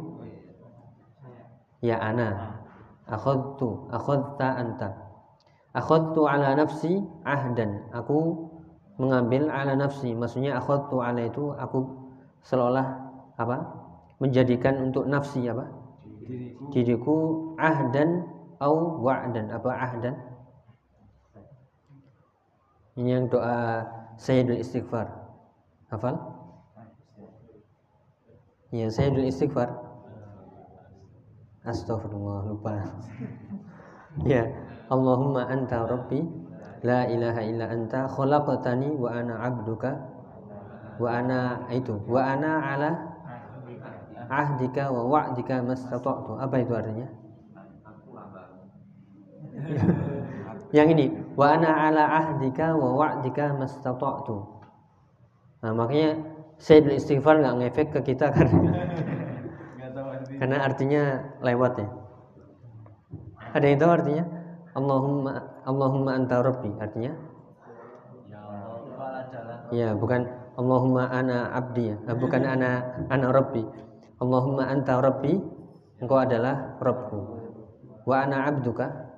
Ya, 1.81 1.99
ana. 1.99 2.59
Akhadtu. 3.05 3.89
Akhadta 3.93 4.47
anta 4.57 5.05
akhadtu 5.75 6.23
ala 6.23 6.55
nafsi 6.55 7.03
ahdan 7.27 7.83
aku 7.91 8.47
mengambil 8.95 9.51
ala 9.51 9.75
nafsi 9.75 10.15
maksudnya 10.15 10.55
akhadtu 10.55 11.03
ala 11.03 11.19
itu 11.19 11.51
aku 11.59 11.83
seolah 12.47 12.95
apa 13.35 13.59
menjadikan 14.23 14.79
untuk 14.79 15.03
nafsi 15.11 15.43
apa 15.51 15.67
diriku, 16.23 16.63
diriku 16.71 17.17
ahdan 17.59 18.23
au 18.63 19.03
wa'dan 19.03 19.51
apa 19.51 19.69
ahdan 19.75 20.15
ini 22.95 23.19
yang 23.19 23.27
doa 23.27 23.83
Sayyidul 24.15 24.59
Istighfar. 24.63 25.07
Hafal? 25.91 26.15
Ya 28.71 28.87
Sayyidul 28.87 29.27
Istighfar. 29.27 29.69
Astagfirullah 31.65 32.39
lupa. 32.49 32.73
Ya 34.23 34.47
Allahumma 34.87 35.43
anta 35.51 35.83
rabbi 35.83 36.23
la 36.87 37.03
ilaha 37.03 37.43
illa 37.43 37.67
anta 37.67 38.07
khalaqtani 38.07 38.95
wa 38.95 39.11
ana 39.11 39.43
abduka 39.43 39.91
wa 40.95 41.11
ana 41.11 41.67
itu 41.67 41.99
wa 42.07 42.23
ana 42.23 42.63
ala 42.63 42.91
ahdika 44.31 44.87
wa 44.87 45.03
wa'dika 45.03 45.67
mastata'tu. 45.67 46.39
Apa 46.39 46.55
itu 46.63 46.71
artinya? 46.71 47.07
Yang 50.75 50.87
ini 50.95 51.05
wa 51.35 51.45
ana 51.51 51.91
ala 51.91 52.03
ahdika 52.23 52.75
wa 52.75 52.95
wa'dika 52.95 53.55
mastata'tu. 53.59 54.37
Nah 55.63 55.71
makanya 55.75 56.19
saya 56.55 56.87
istighfar 56.95 57.43
nggak 57.43 57.55
ngefek 57.59 57.87
ke 57.91 58.15
kita 58.15 58.31
karena 58.35 58.71
karena 60.39 60.57
artinya 60.63 61.03
lewat 61.43 61.73
ya. 61.79 61.87
Ada 63.55 63.65
yang 63.71 63.79
tahu 63.79 63.91
artinya? 63.91 64.25
Allahumma 64.75 65.33
Allahumma 65.63 66.11
anta 66.19 66.43
rabbi. 66.43 66.71
Artinya? 66.75 67.11
Ya 69.73 69.95
bukan 69.95 70.27
Allahumma 70.59 71.07
ana 71.11 71.51
abdi 71.55 71.91
ya. 71.91 71.97
Bukan 72.15 72.43
ana 72.53 72.83
ana 73.07 73.27
rabbi. 73.31 73.63
Allahumma 74.19 74.67
anta 74.67 74.99
rabbi 74.99 75.39
engkau 75.99 76.19
adalah 76.19 76.75
Rabbku. 76.79 77.19
Wa 78.03 78.27
ana 78.27 78.51
abduka 78.51 79.14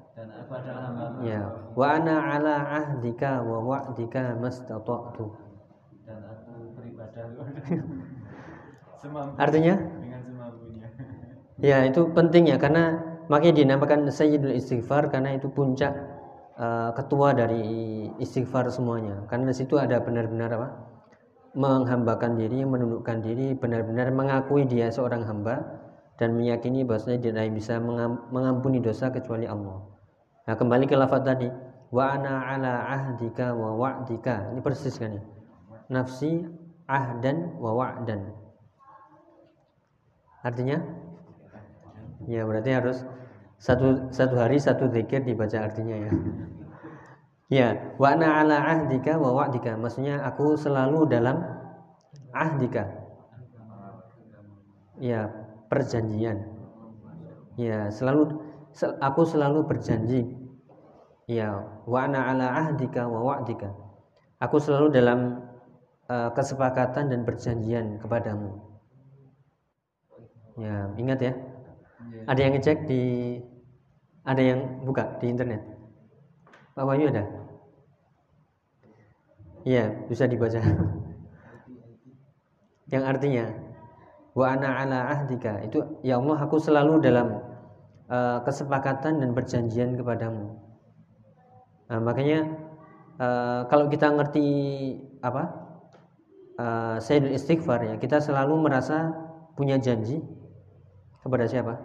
ya. 1.24 1.42
Wa 1.76 1.86
ana 2.00 2.16
ala 2.38 2.56
ahdika 2.84 3.44
wa 3.44 3.60
wa'dika 3.62 4.38
mastata'tu. 4.40 5.26
Dan 6.08 6.20
aku 6.24 6.52
beribadah 6.78 7.26
artinya? 9.44 9.76
Dengan 9.76 10.22
semampunya. 10.24 10.88
Ya 11.60 11.78
itu 11.86 12.08
penting 12.14 12.48
ya 12.50 12.58
karena 12.58 13.02
makanya 13.28 13.66
dinamakan 13.66 14.08
Sayyidul 14.08 14.56
Istighfar 14.56 15.12
karena 15.12 15.36
itu 15.36 15.52
puncak 15.52 15.94
uh, 16.56 16.92
ketua 16.96 17.36
dari 17.36 17.62
istighfar 18.22 18.72
semuanya. 18.72 19.26
Karena 19.28 19.52
di 19.52 19.56
situ 19.58 19.76
ada 19.76 20.00
benar-benar 20.00 20.50
apa? 20.54 20.70
Menghambakan 21.58 22.38
diri 22.38 22.62
menundukkan 22.62 23.26
diri 23.26 23.58
benar-benar 23.58 24.14
mengakui 24.14 24.70
dia 24.70 24.94
seorang 24.94 25.26
hamba 25.26 25.66
dan 26.22 26.38
meyakini 26.38 26.86
bahwasanya 26.86 27.18
dia 27.18 27.32
tidak 27.34 27.58
bisa 27.58 27.82
mengampuni 28.30 28.78
dosa 28.78 29.10
kecuali 29.10 29.50
Allah 29.50 29.97
nah 30.48 30.56
kembali 30.56 30.88
ke 30.88 30.96
lafaz 30.96 31.28
tadi. 31.28 31.52
Wa 31.88 32.20
ana 32.20 32.44
ala 32.44 32.74
ahdika 32.88 33.56
wa 33.56 33.76
wa'dika. 33.76 34.52
Ini 34.52 34.60
persis 34.60 35.00
kan 35.00 35.16
ya? 35.16 35.24
Nafsi 35.88 36.44
ahdan 36.88 37.56
wa 37.60 37.72
wa'dan. 37.76 38.28
Artinya? 40.44 40.84
Ya 42.28 42.44
berarti 42.44 42.72
harus 42.76 43.08
satu 43.58 44.12
satu 44.12 44.36
hari 44.36 44.60
satu 44.60 44.92
zikir 44.92 45.24
dibaca 45.24 45.64
artinya 45.64 45.96
ya. 45.96 46.12
Ya 47.48 47.68
wa 47.96 48.12
ana 48.12 48.44
ala 48.44 48.58
ahdika 48.60 49.16
wa 49.16 49.32
wa'dika. 49.32 49.80
Maksudnya 49.80 50.20
aku 50.28 50.60
selalu 50.60 51.08
dalam 51.08 51.40
ahdika. 52.36 52.84
Ya 55.00 55.32
perjanjian. 55.72 56.44
Ya 57.56 57.88
selalu 57.96 58.44
aku 59.00 59.22
selalu 59.24 59.66
berjanji 59.66 60.37
ya 61.28 61.84
wa 61.84 62.08
ana 62.08 62.32
ala 62.32 62.48
ahdika 62.66 63.06
wa 63.06 63.20
wa'dika 63.22 63.70
aku 64.40 64.58
selalu 64.58 64.96
dalam 64.96 65.20
uh, 66.08 66.32
kesepakatan 66.32 67.12
dan 67.12 67.28
perjanjian 67.28 68.00
kepadamu 68.00 68.63
ya 70.58 70.90
ingat 70.98 71.20
ya 71.22 71.34
Iya. 71.98 72.22
Ada 72.30 72.40
yang 72.40 72.54
ngecek 72.58 72.78
di 72.86 73.02
ada 74.28 74.42
yang 74.44 74.60
buka 74.84 75.18
di 75.18 75.26
internet. 75.32 75.62
Pak 76.78 76.86
Wahyu 76.86 77.10
ada? 77.10 77.24
Iya, 79.68 80.08
bisa 80.08 80.30
dibaca. 80.30 80.58
yang 82.94 83.04
artinya 83.04 83.52
wa 84.38 84.54
ana 84.54 84.86
ala 84.86 85.00
ahdika 85.12 85.66
itu 85.66 85.82
ya 86.06 86.22
Allah 86.22 86.38
aku 86.40 86.62
selalu 86.62 87.04
dalam 87.04 87.42
uh, 88.08 88.40
kesepakatan 88.46 89.20
dan 89.20 89.34
perjanjian 89.34 89.98
kepadamu. 89.98 90.56
Nah, 91.88 92.00
makanya 92.04 92.39
uh, 93.19 93.62
kalau 93.71 93.88
kita 93.88 94.12
ngerti 94.12 94.47
apa 95.23 95.43
uh, 96.60 96.97
Sayyidul 97.00 97.36
Istighfar 97.36 97.80
ya 97.88 97.95
kita 97.95 98.19
selalu 98.19 98.60
merasa 98.67 99.15
punya 99.56 99.80
janji 99.80 100.19
kepada 101.23 101.47
siapa? 101.47 101.80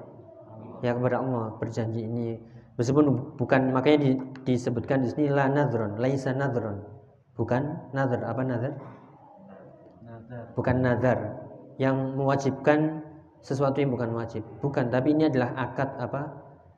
Ya 0.82 0.98
kepada 0.98 1.22
Allah 1.22 1.54
berjanji 1.62 2.02
ini 2.02 2.42
meskipun 2.74 3.38
bukan 3.38 3.70
makanya 3.70 3.98
di, 4.02 4.10
disebutkan 4.42 5.06
di 5.06 5.08
sini 5.14 5.30
la 5.30 5.46
nadron, 5.46 5.98
laisa 6.02 6.34
nadron. 6.34 6.82
Bukan 7.38 7.94
nazar 7.96 8.20
apa 8.26 8.42
nazar? 8.44 8.72
Bukan 10.52 10.76
nazar 10.84 11.18
yang 11.80 12.18
mewajibkan 12.18 13.00
sesuatu 13.42 13.82
yang 13.82 13.90
bukan 13.92 14.14
wajib. 14.14 14.46
Bukan, 14.62 14.88
tapi 14.88 15.12
ini 15.12 15.28
adalah 15.28 15.52
akad 15.58 15.90
apa? 15.98 16.22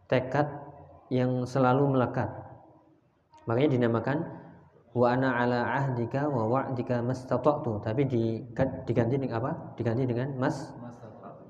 tekad 0.04 0.44
yang 1.08 1.48
selalu 1.48 1.96
melekat. 1.96 2.28
Makanya 3.44 3.76
dinamakan 3.76 4.24
wa 4.94 5.06
ana 5.10 5.28
ala 5.42 5.60
ahdika 5.84 6.30
wa 6.30 6.48
wa'dika 6.48 7.02
mastata'tu. 7.04 7.82
Tapi 7.84 8.06
diganti 8.88 9.20
dengan 9.20 9.42
apa? 9.42 9.50
Diganti 9.76 10.06
dengan 10.08 10.32
mas 10.38 10.72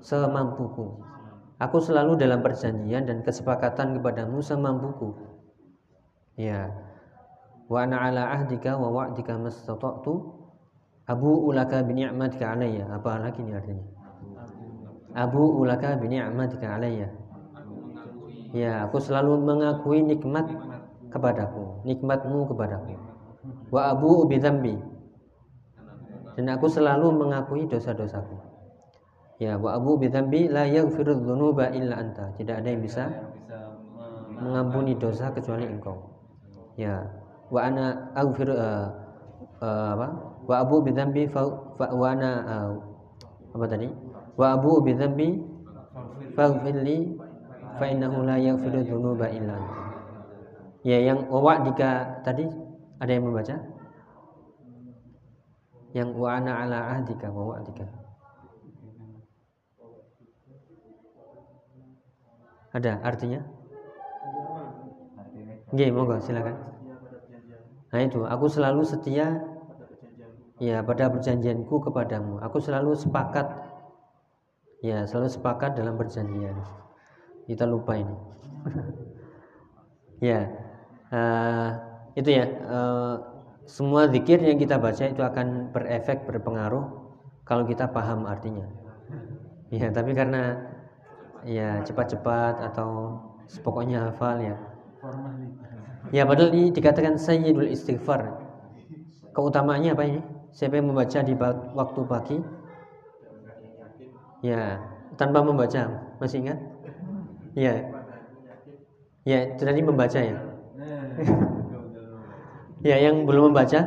semampuku. 0.03 1.01
Aku 1.55 1.79
selalu 1.79 2.19
dalam 2.19 2.43
perjanjian 2.43 3.07
dan 3.07 3.23
kesepakatan 3.23 3.95
kepadamu 3.95 4.43
semampuku. 4.43 5.15
Ya. 6.35 6.67
Wa 7.71 7.87
ana 7.87 8.11
ala 8.11 8.23
ahdika 8.35 8.75
wa 8.75 8.91
wa'dika 8.91 9.39
mastata'tu. 9.39 10.35
Abu 11.05 11.47
ulaka 11.47 11.85
bi 11.85 11.95
ni'matika 12.01 12.57
alayya. 12.57 12.89
Apa 12.91 13.21
lagi 13.21 13.39
ini 13.39 13.53
artinya? 13.53 13.85
Abu 15.15 15.63
ulaka 15.63 15.95
bi 15.95 16.11
ni'matika 16.11 16.75
alayya. 16.75 17.07
Ya 18.51 18.89
aku 18.89 18.99
selalu 18.99 19.39
mengakui 19.39 20.01
nikmat 20.03 20.49
kepadaku 21.15 21.79
nikmatmu 21.87 22.51
kepadaku. 22.51 22.99
Wa 23.71 23.95
abu 23.95 24.27
bidambi 24.27 24.75
dan 26.35 26.51
aku 26.51 26.67
selalu 26.67 27.15
mengakui 27.15 27.63
dosa-dosaku. 27.63 28.35
Ya 29.39 29.55
wa 29.55 29.79
abu 29.79 29.95
bidambi 29.95 30.51
la 30.51 30.67
yaghfiru 30.67 31.23
dzunuba 31.23 31.71
illa 31.71 32.03
anta. 32.03 32.35
Tidak 32.35 32.59
ada 32.59 32.67
yang 32.67 32.83
bisa 32.83 33.07
mengampuni 34.35 34.99
dosa 34.99 35.31
kecuali 35.31 35.63
engkau. 35.63 35.95
Ya 36.75 37.07
wa 37.47 37.63
ana 37.63 38.11
aghfir 38.19 38.51
uh, 38.51 38.91
uh, 39.63 39.87
apa? 39.95 40.07
Wa 40.43 40.55
abu 40.67 40.83
bidambi 40.83 41.23
fa, 41.31 41.47
fa 41.79 41.95
wa 41.95 42.11
ana 42.11 42.31
uh, 42.43 42.71
apa 43.55 43.65
tadi? 43.71 43.87
Wa 44.35 44.59
abu 44.59 44.83
bidambi 44.83 45.39
faghfirli 46.35 47.15
fa 47.79 47.85
innahu 47.87 48.27
la 48.27 48.35
yaghfiru 48.35 48.83
dzunuba 48.83 49.31
illa 49.31 49.55
anta 49.55 49.84
ya 50.85 51.01
yang 51.01 51.25
wa 51.33 51.57
dika 51.65 52.21
tadi 52.21 52.45
ada 53.01 53.11
yang 53.11 53.25
membaca? 53.27 53.55
Yang 55.95 56.09
wa'ana 56.19 56.51
ala 56.67 56.79
ahdika 56.95 57.31
wa 57.31 57.55
wa'dika. 57.55 57.87
Ada 62.75 62.99
artinya? 63.07 63.39
Nggih, 65.71 65.95
monggo 65.95 66.19
silakan. 66.19 66.55
Nah 67.95 68.01
itu, 68.03 68.27
aku 68.27 68.45
selalu 68.51 68.83
setia 68.83 69.39
ya 70.59 70.83
pada 70.83 71.07
perjanjianku 71.07 71.71
kepadamu. 71.87 72.43
Aku 72.43 72.59
selalu 72.59 72.91
sepakat 72.99 73.47
ya, 74.83 75.07
selalu 75.07 75.31
sepakat 75.31 75.79
dalam 75.79 75.95
perjanjian. 75.95 76.59
Kita 77.47 77.63
lupa 77.63 77.95
ini. 77.95 78.15
ya. 80.31 80.64
Uh, 81.15 81.69
itu 82.19 82.27
ya 82.27 82.45
uh, 82.67 83.15
semua 83.63 84.11
zikir 84.11 84.43
yang 84.43 84.59
kita 84.59 84.75
baca 84.75 85.03
itu 85.07 85.21
akan 85.23 85.71
berefek 85.71 86.27
berpengaruh 86.27 86.85
kalau 87.47 87.63
kita 87.63 87.87
paham 87.87 88.27
artinya. 88.27 88.67
Ya 89.71 89.87
tapi 89.95 90.11
karena 90.11 90.59
ya 91.47 91.79
cepat-cepat 91.87 92.53
atau 92.73 92.89
pokoknya 93.63 94.11
hafal 94.11 94.37
ya. 94.43 94.55
Ya 96.13 96.23
padahal 96.27 96.53
ini 96.53 96.69
dikatakan 96.75 97.17
sayyidul 97.17 97.69
istighfar. 97.71 98.21
Keutamaannya 99.35 99.91
apa 99.95 100.03
ini? 100.07 100.19
Siapa 100.55 100.79
yang 100.79 100.91
membaca 100.93 101.19
di 101.19 101.33
waktu 101.75 102.01
pagi? 102.07 102.37
Ya 104.45 104.79
tanpa 105.17 105.41
membaca 105.41 105.81
masih 106.21 106.45
ingat? 106.45 106.59
Ya. 107.55 107.73
Ya 109.25 109.57
tadi 109.57 109.81
membaca 109.81 110.19
ya 110.21 110.37
Ya, 112.85 113.01
yang 113.01 113.25
belum 113.25 113.49
membaca, 113.51 113.79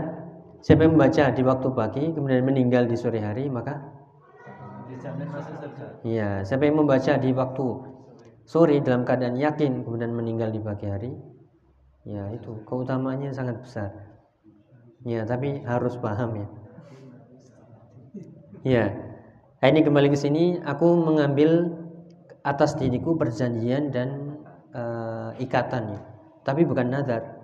siapa 0.64 0.80
yang 0.82 0.98
membaca 0.98 1.30
di 1.30 1.42
waktu 1.46 1.68
pagi 1.70 2.04
kemudian 2.10 2.42
meninggal 2.42 2.90
di 2.90 2.96
sore 2.98 3.22
hari, 3.22 3.46
maka 3.46 3.78
Iya, 6.02 6.42
siapa 6.42 6.64
yang 6.66 6.82
membaca 6.82 7.12
di 7.20 7.30
waktu 7.30 7.66
sore 8.48 8.80
dalam 8.82 9.04
keadaan 9.06 9.36
yakin 9.38 9.84
kemudian 9.84 10.10
meninggal 10.14 10.50
di 10.50 10.60
pagi 10.62 10.86
hari, 10.88 11.12
ya 12.08 12.32
itu 12.34 12.64
keutamaannya 12.66 13.30
sangat 13.30 13.62
besar. 13.62 13.90
Ya, 15.06 15.22
tapi 15.22 15.62
harus 15.62 15.94
paham 15.98 16.30
ya. 16.34 16.48
Ya. 18.66 18.84
Nah, 19.58 19.68
ini 19.70 19.80
kembali 19.86 20.08
ke 20.10 20.18
sini 20.18 20.58
aku 20.62 20.98
mengambil 20.98 21.70
atas 22.42 22.74
diriku 22.78 23.14
perjanjian 23.18 23.90
dan 23.94 24.38
uh, 24.74 25.34
ikatan 25.38 25.98
ya. 25.98 26.00
Tapi 26.48 26.64
bukan 26.64 26.88
nazar 26.88 27.36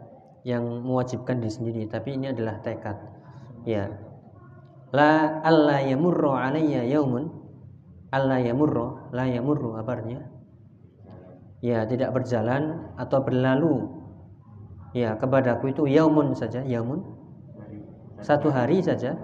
yang 0.48 0.64
mewajibkan 0.80 1.44
diri 1.44 1.52
sendiri 1.52 1.82
tapi 1.84 2.16
ini 2.16 2.32
adalah 2.32 2.56
tekad. 2.64 2.96
Ya. 3.68 3.92
La 4.96 5.44
alla 5.44 5.84
yamurru 5.84 6.32
alayya 6.32 6.88
yaumun 6.88 7.28
alla 8.08 8.40
yamurru 8.40 9.12
la 9.12 9.28
yamurru 9.28 9.76
apa 9.76 10.00
artinya? 10.00 10.24
Ya 11.60 11.84
tidak 11.84 12.16
berjalan 12.16 12.96
atau 12.96 13.20
berlalu. 13.20 13.92
Ya 14.96 15.20
kepadaku 15.20 15.76
itu 15.76 15.84
yaumun 15.84 16.32
saja 16.32 16.64
yaumun 16.64 17.04
satu 18.24 18.48
hari 18.48 18.80
saja. 18.80 19.20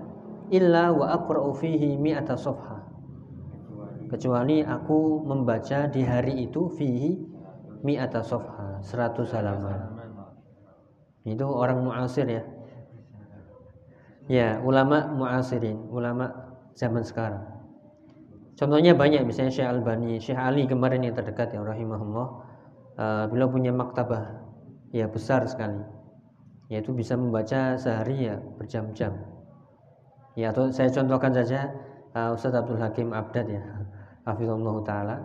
Illa 0.52 0.92
wa 0.92 1.14
aqra'u 1.16 1.56
fihi 1.56 1.96
mi'ata 1.96 2.36
safha. 2.36 2.84
Kecuali 4.12 4.60
aku 4.60 5.24
membaca 5.24 5.88
di 5.88 6.04
hari 6.04 6.50
itu 6.50 6.68
fihi 6.76 7.16
mi'ata 7.80 8.20
safha 8.20 8.69
100 8.82 9.36
halaman 9.36 10.00
itu 11.28 11.44
orang 11.44 11.84
muasir 11.84 12.24
ya. 12.24 12.42
Ya, 14.30 14.48
ulama 14.62 15.10
muasirin, 15.10 15.90
ulama 15.90 16.30
zaman 16.78 17.02
sekarang. 17.02 17.42
Contohnya 18.54 18.94
banyak, 18.94 19.26
misalnya 19.26 19.50
Syekh 19.50 19.68
Albani, 19.68 20.22
Syekh 20.22 20.38
Ali 20.38 20.64
kemarin 20.70 21.02
yang 21.02 21.16
terdekat 21.16 21.50
ya 21.50 21.60
rahimahullah. 21.64 22.28
Uh, 23.00 23.24
beliau 23.32 23.48
punya 23.50 23.72
maktabah 23.74 24.38
ya 24.94 25.10
besar 25.10 25.48
sekali. 25.50 25.80
Yaitu 26.70 26.94
bisa 26.94 27.18
membaca 27.18 27.74
sehari 27.74 28.30
ya 28.30 28.38
berjam-jam. 28.60 29.18
Ya, 30.38 30.54
atau 30.54 30.70
saya 30.70 30.92
contohkan 30.94 31.34
saja 31.34 31.74
uh, 32.14 32.30
Ustaz 32.36 32.54
Abdul 32.54 32.78
Hakim 32.78 33.10
Abdad 33.10 33.50
ya. 33.50 33.62
Hafizullah 34.28 34.76
taala. 34.86 35.16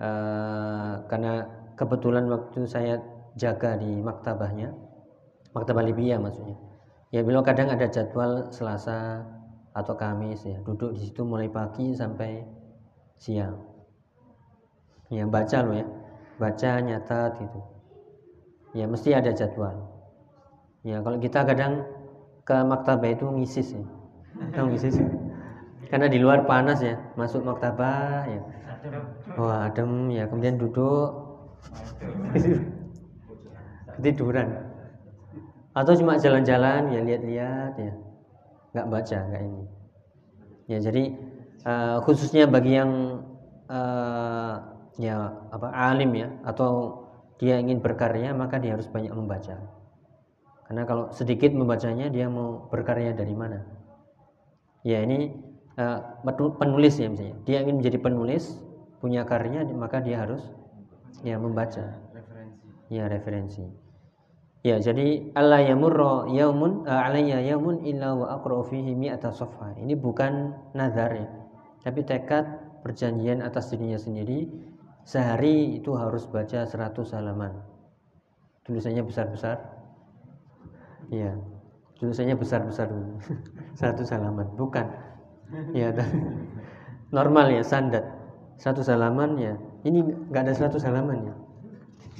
Uh, 0.00 0.94
karena 1.12 1.44
kebetulan 1.80 2.28
waktu 2.28 2.68
saya 2.68 3.00
jaga 3.40 3.80
di 3.80 4.04
maktabahnya 4.04 4.76
Maktabah 5.50 5.82
Libya 5.82 6.22
maksudnya. 6.22 6.54
Ya 7.10 7.26
beliau 7.26 7.42
kadang 7.42 7.74
ada 7.74 7.90
jadwal 7.90 8.54
Selasa 8.54 9.26
atau 9.74 9.98
Kamis 9.98 10.46
ya, 10.46 10.62
duduk 10.62 10.94
di 10.94 11.10
situ 11.10 11.26
mulai 11.26 11.50
pagi 11.50 11.90
sampai 11.94 12.46
siang. 13.18 13.58
Ya 15.10 15.26
baca 15.26 15.58
lo 15.66 15.74
ya, 15.74 15.86
baca 16.38 16.70
nyatat 16.78 17.42
gitu. 17.42 17.60
Ya 18.78 18.86
mesti 18.86 19.10
ada 19.10 19.34
jadwal. 19.34 19.90
Ya 20.86 21.02
kalau 21.02 21.18
kita 21.18 21.42
kadang 21.42 21.82
ke 22.46 22.56
maktabah 22.62 23.10
itu 23.10 23.26
ngisis 23.26 23.74
ya, 23.74 23.82
tahu 24.54 24.70
ngisis. 24.70 25.02
Karena 25.90 26.06
di 26.06 26.22
luar 26.22 26.46
panas 26.46 26.78
ya, 26.78 26.94
masuk 27.18 27.42
maktabah 27.42 28.22
ya. 28.30 28.42
Wah 29.34 29.66
adem 29.66 30.14
ya, 30.14 30.30
kemudian 30.30 30.62
duduk 30.62 31.19
ketiduran. 34.00 34.48
Atau 35.76 35.94
cuma 36.00 36.18
jalan-jalan 36.18 36.90
ya 36.90 37.00
lihat-lihat 37.04 37.72
ya. 37.78 37.92
Nggak 38.74 38.86
baca 38.90 39.18
nggak 39.30 39.42
ini. 39.44 39.64
Ya 40.70 40.78
jadi 40.78 41.04
uh, 41.66 41.96
khususnya 42.06 42.46
bagi 42.46 42.78
yang 42.78 43.22
uh, 43.70 44.54
ya 44.98 45.14
apa 45.50 45.68
alim 45.70 46.14
ya 46.14 46.28
atau 46.46 47.02
dia 47.40 47.56
ingin 47.56 47.80
berkarya 47.80 48.36
maka 48.36 48.58
dia 48.58 48.74
harus 48.74 48.88
banyak 48.90 49.12
membaca. 49.14 49.56
Karena 50.66 50.86
kalau 50.86 51.10
sedikit 51.10 51.50
membacanya 51.50 52.06
dia 52.10 52.30
mau 52.30 52.70
berkarya 52.70 53.10
dari 53.10 53.34
mana? 53.34 53.66
Ya 54.86 55.02
ini 55.02 55.34
uh, 55.76 56.22
penulis 56.56 56.98
ya 56.98 57.10
misalnya. 57.10 57.36
Dia 57.46 57.66
ingin 57.66 57.82
menjadi 57.82 57.98
penulis 57.98 58.54
punya 59.00 59.24
karya 59.24 59.64
maka 59.72 59.98
dia 60.04 60.20
harus 60.20 60.44
ya 61.26 61.36
membaca 61.36 61.84
referensi 62.12 62.66
ya 62.90 63.04
referensi 63.06 63.64
Ya, 64.60 64.76
jadi 64.76 65.32
Allah 65.32 65.64
yamurra 65.64 66.28
yaumun 66.28 66.84
uh, 66.84 67.06
alayya 67.08 67.40
yaumun 67.40 67.80
illa 67.80 68.12
wa 68.12 68.36
aqra'u 68.36 68.60
fihi 68.68 68.92
mi'ata 68.92 69.32
safha. 69.32 69.72
Ini 69.80 69.96
bukan 69.96 70.52
nazar 70.76 71.16
ya. 71.16 71.28
Tapi 71.80 72.04
tekad 72.04 72.44
perjanjian 72.84 73.40
atas 73.40 73.72
dirinya 73.72 73.96
sendiri 73.96 74.52
sehari 75.08 75.80
itu 75.80 75.96
harus 75.96 76.28
baca 76.28 76.68
100 76.68 76.92
halaman. 77.16 77.56
Tulisannya 78.68 79.00
besar-besar. 79.00 79.64
Ya. 81.08 81.40
Tulisannya 81.96 82.36
besar-besar 82.36 82.92
100 83.80 84.12
halaman, 84.12 84.44
bukan. 84.60 84.92
Ya, 85.72 85.96
normal 87.16 87.48
ya 87.48 87.64
standar. 87.64 88.04
100 88.60 88.84
halaman 88.92 89.40
ya. 89.40 89.56
Ini 89.80 89.98
enggak 90.28 90.42
ada 90.48 90.52
100 90.52 90.76
halaman 90.84 91.18
ya. 91.24 91.34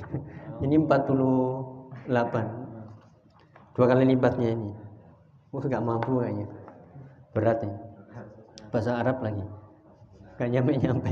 Ini 0.64 0.76
40 0.80 1.70
8 2.08 3.76
dua 3.76 3.86
kali 3.86 4.02
lipatnya 4.12 4.50
ini. 4.52 4.70
Wah 5.54 5.62
nggak 5.62 5.84
mampu 5.84 6.20
kayaknya. 6.20 6.46
Berat 7.32 7.64
bahasa 8.68 8.98
Arab 8.98 9.22
lagi. 9.24 9.40
Nggak 10.36 10.50
nyampe 10.52 10.72
nyampe 10.80 11.10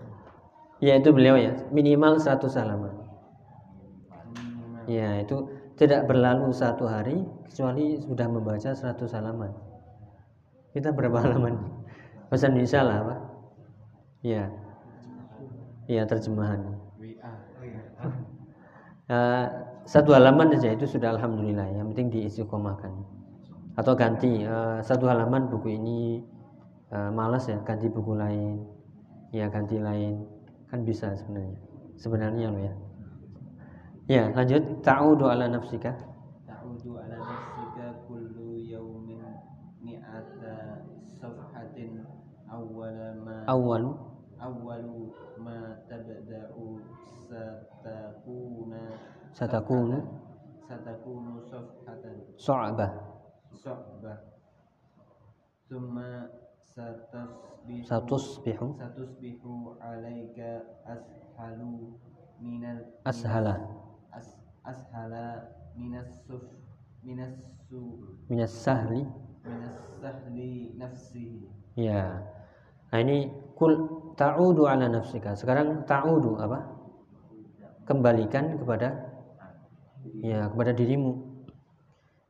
ya 0.86 0.96
itu 0.96 1.10
beliau 1.12 1.36
ya. 1.36 1.52
Minimal 1.68 2.16
100 2.16 2.48
halaman. 2.58 2.94
Ya 4.88 5.20
itu 5.20 5.52
tidak 5.76 6.06
berlalu 6.06 6.48
satu 6.54 6.86
hari 6.88 7.22
kecuali 7.50 7.98
sudah 8.00 8.26
membaca 8.30 8.72
100 8.72 8.96
halaman. 9.12 9.52
Kita 10.72 10.94
berapa 10.96 11.18
halaman? 11.20 11.60
Bahasa 12.32 12.48
Indonesia 12.48 12.80
lah 12.80 12.96
apa 13.04 13.16
ya 14.22 14.46
ya 15.86 16.02
terjemahan. 16.06 16.60
Eh, 19.12 19.46
satu 19.84 20.14
halaman 20.16 20.54
saja 20.56 20.72
itu 20.72 20.86
sudah 20.88 21.12
alhamdulillah 21.18 21.68
yang 21.74 21.90
penting 21.92 22.08
diistiqomahkan. 22.16 22.88
Atau 23.76 23.92
ganti 23.92 24.46
eh, 24.46 24.78
satu 24.80 25.04
halaman 25.10 25.52
buku 25.52 25.76
ini 25.76 26.22
eh, 26.88 27.10
malas 27.12 27.50
ya 27.50 27.60
ganti 27.60 27.92
buku 27.92 28.16
lain. 28.16 28.62
Ya 29.34 29.52
ganti 29.52 29.76
lain. 29.76 30.22
Kan 30.70 30.86
bisa 30.88 31.12
sebenarnya. 31.18 31.58
Sebenarnya 31.98 32.46
loh 32.54 32.62
ya. 32.62 32.74
Ya 34.08 34.22
lanjut. 34.32 34.80
Ta'udu 34.80 35.28
ala 35.28 35.50
nafsika. 35.50 35.92
Ta'udu 36.48 36.96
ala 36.96 37.18
nafsika 37.20 38.06
kullu 38.08 38.64
yawmin 38.64 39.20
mi'ata 39.82 40.88
safhatin 41.20 42.06
awwala 42.48 43.18
ma 43.20 43.36
awwalu 43.44 43.92
awwalu 43.92 44.11
satakunu 49.42 49.98
satakunu 50.70 51.42
safhatan 51.50 52.14
so'abah 52.38 52.94
sa'bah 53.58 54.22
thumma 55.66 56.30
satasbihu 56.62 57.82
satusbihu. 57.82 58.78
Satusbihu 58.78 59.82
alaika 59.82 60.62
ashalu 60.86 61.98
minal 62.38 62.86
ashala 63.02 63.58
as, 64.14 64.30
ashala 64.62 65.50
minas 65.74 66.22
suf 66.22 66.46
minas 67.02 67.34
su 67.66 67.98
minas 68.30 68.54
sahli. 68.54 69.02
Minas 69.42 69.82
sahli 69.98 70.70
nafsihi 70.78 71.50
ya. 71.82 72.22
Nah 72.94 72.98
ini 73.02 73.26
kul 73.58 73.74
ta'udu 74.14 74.70
ala 74.70 74.86
nafsika. 74.86 75.34
Sekarang 75.34 75.82
ta'udu 75.82 76.38
apa? 76.38 76.62
Kembalikan 77.82 78.62
kepada 78.62 79.11
ya 80.22 80.46
kepada 80.46 80.70
dirimu. 80.70 81.18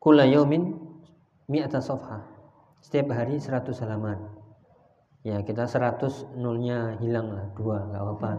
Kula 0.00 0.24
yaumin 0.24 0.72
mi'ata 1.46 1.78
safha. 1.78 2.24
Setiap 2.82 3.14
hari 3.14 3.38
100 3.38 3.70
halaman. 3.84 4.18
Ya 5.22 5.38
kita 5.44 5.70
100 5.70 6.34
nolnya 6.34 6.98
hilang 6.98 7.30
lah 7.30 7.46
dua 7.54 7.86
nggak 7.86 8.02
apa-apa. 8.02 8.30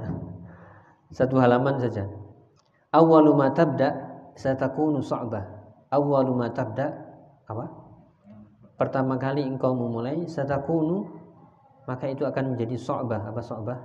Satu 1.18 1.40
halaman 1.40 1.80
saja. 1.80 2.10
Awwalu 2.92 3.32
ma 3.38 3.48
tabda 3.54 3.94
satakunu 4.36 5.00
sa'bah. 5.00 5.46
Awwalu 5.94 6.36
tabda 6.52 6.92
apa? 7.48 7.66
Pertama 8.76 9.16
kali 9.16 9.46
engkau 9.46 9.78
memulai 9.78 10.28
satakunu 10.28 11.08
maka 11.88 12.10
itu 12.12 12.28
akan 12.28 12.58
menjadi 12.58 12.76
sa'bah. 12.76 13.32
Apa 13.32 13.40
sa'bah? 13.40 13.80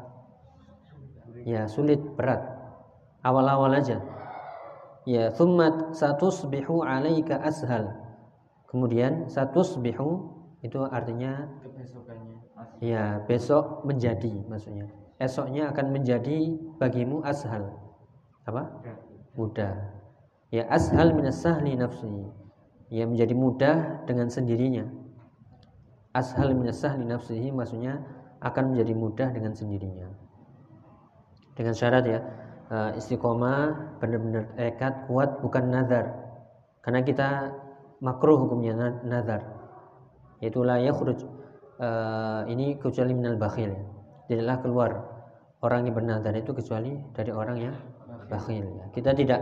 Ya 1.47 1.71
sulit 1.71 2.03
berat. 2.19 2.43
Awal-awal 3.23 3.79
aja 3.79 4.03
ya 5.09 5.33
thumma 5.33 5.97
satusbihu 5.97 6.85
alaika 6.85 7.41
ashal. 7.41 7.89
Kemudian 8.69 9.25
satusbihu 9.33 10.37
itu 10.61 10.77
artinya 10.85 11.49
ya 12.85 13.25
besok 13.25 13.89
menjadi 13.89 14.45
maksudnya. 14.45 14.85
Esoknya 15.17 15.73
akan 15.73 15.97
menjadi 15.97 16.53
bagimu 16.77 17.25
ashal. 17.25 17.73
Apa? 18.45 18.69
Mudah. 19.33 19.73
Ya 20.53 20.69
ashal 20.69 21.17
minas 21.17 21.41
sahli 21.41 21.73
nafsi. 21.73 22.29
Ya 22.93 23.09
menjadi 23.09 23.33
mudah 23.33 24.05
dengan 24.05 24.29
sendirinya. 24.29 24.85
Ashal 26.13 26.53
minas 26.53 26.85
sahli 26.85 27.09
nafsihi 27.09 27.49
maksudnya 27.49 28.05
akan 28.45 28.77
menjadi 28.77 28.93
mudah 28.93 29.29
dengan 29.33 29.57
sendirinya. 29.57 30.09
Dengan 31.57 31.75
syarat 31.75 32.05
ya 32.07 32.21
eh, 32.75 32.91
istiqomah 33.01 33.61
benar-benar 34.01 34.45
tekad 34.59 34.95
kuat 35.09 35.41
bukan 35.45 35.65
nazar. 35.75 36.07
Karena 36.85 37.01
kita 37.05 37.29
makruh 38.05 38.39
hukumnya 38.47 38.73
na- 38.81 39.01
nazar. 39.05 39.41
Yaitu 40.43 40.63
la 40.63 40.77
yakhruj 40.79 41.19
eh, 41.83 42.41
ini 42.53 42.79
kecuali 42.79 43.13
minal 43.15 43.37
bakhil. 43.39 43.73
Tidaklah 44.29 44.57
keluar 44.63 44.91
orang 45.65 45.89
yang 45.89 45.95
bernazar 45.99 46.35
itu 46.37 46.53
kecuali 46.55 46.93
dari 47.17 47.33
orang 47.35 47.59
yang 47.59 47.77
bakhil. 48.31 48.67
Kita 48.95 49.11
tidak 49.17 49.41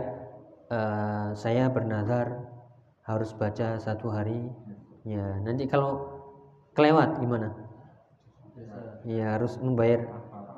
eh, 0.71 1.29
saya 1.37 1.69
bernazar 1.69 2.27
harus 3.07 3.31
baca 3.39 3.79
satu 3.79 4.11
hari 4.11 4.51
ya 5.07 5.39
nanti 5.45 5.63
kalau 5.71 5.91
kelewat 6.75 7.23
gimana? 7.23 7.55
Ya 9.07 9.37
harus 9.37 9.55
membayar 9.61 10.01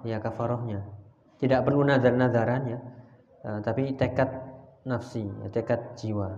ya 0.08 0.18
kafarohnya 0.24 0.82
tidak 1.40 1.64
perlu 1.64 1.88
nazar-nazaran 1.88 2.62
ya. 2.68 2.80
Eh, 3.48 3.60
tapi 3.64 3.96
tekad 3.96 4.28
nafsi 4.84 5.24
ya, 5.24 5.48
tekad 5.50 5.96
jiwa. 5.96 6.36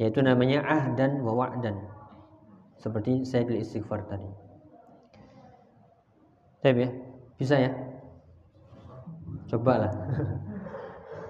Yaitu 0.00 0.24
namanya 0.24 0.64
ahdan 0.64 1.20
wa 1.20 1.36
wa'dan. 1.36 1.76
Seperti 2.80 3.22
saya 3.28 3.44
beli 3.46 3.62
istighfar 3.62 4.08
tadi. 4.08 4.26
Tapi 6.64 6.88
ya. 6.88 6.90
Bisa 7.36 7.56
ya? 7.60 7.70
Cobalah. 9.52 9.92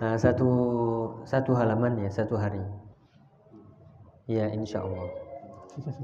Nah, 0.02 0.18
satu 0.18 0.50
satu 1.22 1.54
halaman 1.54 1.94
ya 2.02 2.10
satu 2.10 2.34
hari. 2.34 2.58
Ya 4.26 4.50
insya 4.50 4.82
Allah 4.82 5.06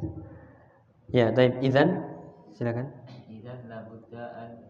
ya 1.19 1.35
taib 1.35 1.59
izan 1.67 2.07
silakan. 2.55 2.95
Idan 3.27 3.67
labudda 3.67 4.23
an 4.39 4.68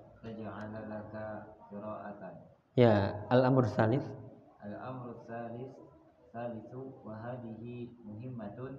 qira'atan. 1.71 2.35
ya 2.77 3.25
al 3.31 3.45
amr 3.45 3.65
salis 3.69 4.05
Al-amru 4.59 5.15
tsalis 5.25 5.71
salisu 6.35 7.01
wa 7.07 7.15
hadhihi 7.15 7.89
muhimmatun 8.05 8.75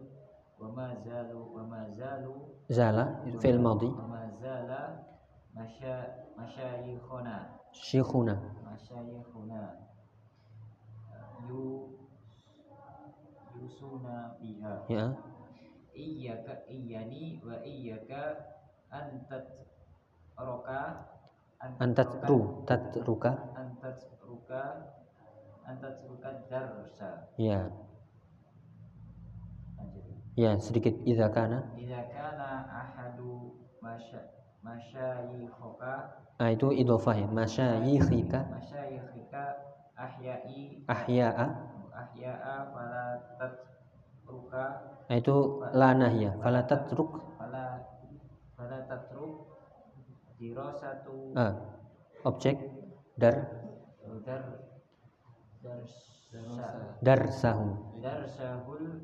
wa 0.59 0.67
ma 0.75 0.91
zalu 1.01 1.39
wa 1.55 1.63
ma 1.65 1.87
zalu 1.97 2.35
zala 2.69 3.23
itu 3.25 3.39
fi'il 3.39 3.57
madhi 3.63 3.87
wa 3.89 4.05
ma 4.05 4.27
zala 4.37 5.07
masya 5.55 6.27
masyayikhuna 6.37 7.57
syekhuna. 7.73 8.35
Masyayikhuna 8.67 9.61
yu 11.47 11.95
yusuna 13.57 14.35
biha 14.37 14.73
ya. 14.91 15.05
Iyyaka 15.95 16.67
iyyani 16.69 17.39
wa 17.41 17.55
iyyaka 17.65 18.21
antat 18.91 19.47
roka 20.37 21.07
antat 21.59 22.23
ru 22.23 22.63
tatruka. 22.63 23.31
Antat 23.51 23.99
ruka 24.23 24.63
antat 25.67 25.95
ruka 26.07 26.29
darsa. 26.47 27.27
Ya. 27.35 27.67
Ya 30.39 30.55
sedikit. 30.55 30.95
Idza 31.03 31.27
kana. 31.35 31.67
Idza 31.75 32.07
kana 32.15 32.63
ahadu 32.71 33.59
masya 33.83 34.23
masyayikhoka 34.63 35.93
ah 36.39 36.49
itu 36.51 36.71
idhofah 36.71 37.15
ya. 37.19 37.27
Masyayikhika. 37.27 38.39
Masyayikhika 38.47 39.43
ahyai. 39.99 40.87
Ahya'a. 40.87 41.47
Ahya'a 41.91 42.55
fala 42.71 43.05
tatruka. 43.35 44.65
Ah 45.11 45.15
itu 45.19 45.35
la 45.75 45.91
nahya 45.91 46.31
fala 46.39 46.63
tatruk. 46.63 47.19
Fala 47.35 47.83
fala 48.55 48.79
tatruk 48.87 49.48
dirasatu 50.39 51.35
ah 51.35 51.53
objek 52.23 52.55
dar. 53.19 53.35
Dar 54.23 54.43
darsa 55.59 56.67
darsahu 57.03 57.99
darsahul 57.99 59.03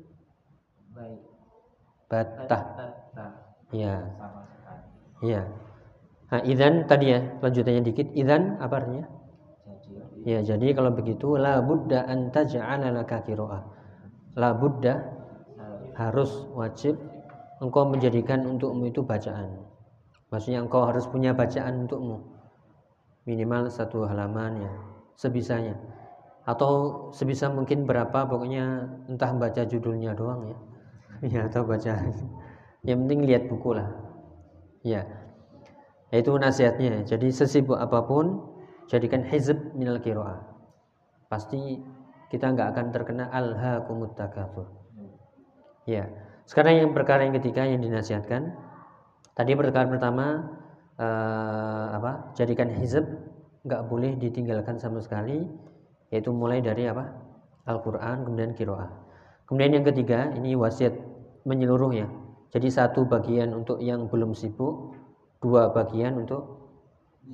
baik. 0.96 1.20
Batah 2.06 2.64
ya 3.74 4.06
ya 5.20 5.42
nah, 6.30 6.40
idan 6.46 6.88
tadi 6.88 7.12
ya 7.12 7.20
lanjutannya 7.44 7.82
dikit. 7.84 8.08
Idan 8.16 8.56
apa 8.62 8.80
artinya? 8.80 9.04
Ya 10.24 10.42
jadi 10.42 10.72
kalau 10.74 10.94
begitu 10.94 11.36
la 11.36 11.60
budda 11.60 12.08
an 12.08 12.32
taj'ala 12.32 12.94
laka 12.94 13.20
qira'ah. 13.26 13.62
La 14.38 14.56
budda 14.56 15.02
harus 15.98 16.46
wajib 16.54 16.96
engkau 17.60 17.88
menjadikan 17.88 18.46
untukmu 18.46 18.88
itu 18.88 19.02
bacaan 19.02 19.65
maksudnya 20.36 20.60
engkau 20.60 20.84
harus 20.84 21.08
punya 21.08 21.32
bacaan 21.32 21.88
untukmu. 21.88 22.20
Minimal 23.24 23.72
satu 23.72 24.04
halaman 24.04 24.68
ya 24.68 24.72
sebisanya. 25.16 25.80
Atau 26.44 27.08
sebisa 27.16 27.48
mungkin 27.48 27.88
berapa 27.88 28.28
pokoknya 28.28 28.84
entah 29.08 29.32
baca 29.32 29.64
judulnya 29.64 30.12
doang 30.12 30.52
ya. 30.52 30.58
Ya 31.32 31.40
atau 31.48 31.64
baca. 31.64 31.96
Yang 32.84 32.98
penting 33.08 33.20
lihat 33.24 33.48
buku 33.48 33.72
lah. 33.72 33.88
Ya. 34.84 35.08
Itu 36.12 36.36
nasihatnya. 36.36 37.08
Jadi 37.08 37.32
sesibuk 37.32 37.80
apa 37.80 38.04
pun 38.04 38.44
jadikan 38.92 39.24
hizb 39.24 39.72
minal 39.72 39.96
kiroah 40.04 40.44
pasti 41.26 41.80
kita 42.28 42.54
nggak 42.54 42.68
akan 42.76 42.86
terkena 42.92 43.24
alhaakumut 43.32 44.12
takatsur. 44.14 44.68
Ya. 45.88 46.06
Sekarang 46.46 46.78
yang 46.78 46.90
perkara 46.94 47.26
yang 47.26 47.34
ketiga 47.40 47.66
yang 47.66 47.82
dinasihatkan 47.82 48.54
tadi 49.36 49.52
perkara 49.52 49.86
pertama 49.86 50.26
eh, 50.96 51.86
apa 51.94 52.32
jadikan 52.34 52.72
hizb 52.72 53.04
nggak 53.66 53.82
boleh 53.86 54.16
ditinggalkan 54.16 54.80
sama 54.80 55.02
sekali 55.04 55.44
yaitu 56.10 56.30
mulai 56.30 56.62
dari 56.62 56.86
apa 56.86 57.12
Al-Quran 57.66 58.22
kemudian 58.22 58.54
kiroah. 58.54 58.90
Kemudian 59.50 59.82
yang 59.82 59.86
ketiga 59.86 60.30
ini 60.38 60.54
wasiat 60.54 60.94
menyeluruh 61.42 61.90
ya. 61.94 62.06
Jadi 62.54 62.70
satu 62.70 63.06
bagian 63.06 63.50
untuk 63.54 63.82
yang 63.82 64.06
belum 64.06 64.38
sibuk 64.38 64.94
dua 65.42 65.74
bagian 65.74 66.14
untuk 66.14 66.70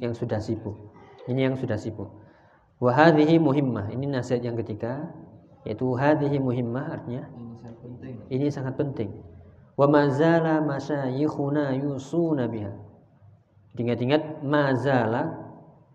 yang 0.00 0.16
sudah 0.16 0.40
sibuk. 0.40 0.92
Ini 1.28 1.52
yang 1.52 1.56
sudah 1.60 1.76
sibuk. 1.76 2.08
Wahadihi 2.80 3.36
muhimmah. 3.36 3.92
Ini 3.92 4.08
nasihat 4.08 4.40
yang 4.40 4.56
ketiga 4.56 5.12
yaitu 5.62 5.94
hadhihi 5.94 6.38
muhimmah 6.42 6.98
artinya 6.98 7.22
Ini 7.30 7.54
sangat 7.62 7.76
penting. 7.78 8.14
ini 8.34 8.46
sangat 8.50 8.74
penting 8.74 9.10
wa 9.82 9.90
mazala 9.90 10.62
masyayikhuna 10.62 11.74
yusuna 11.74 12.46
biha. 12.46 12.70
Ingat-ingat 13.74 14.46
mazala 14.46 15.42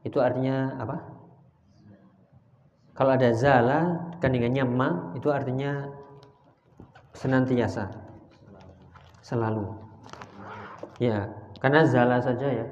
itu 0.03 0.19
artinya 0.19 0.75
apa? 0.75 0.97
Kalau 2.91 3.15
ada 3.15 3.31
zala 3.31 4.11
kandungannya 4.19 4.67
ma 4.67 5.15
itu 5.15 5.31
artinya 5.31 5.87
senantiasa. 7.15 7.87
Selalu. 9.23 9.71
Ya 10.99 11.31
karena 11.63 11.87
zala 11.87 12.19
saja 12.19 12.47
ya. 12.49 12.67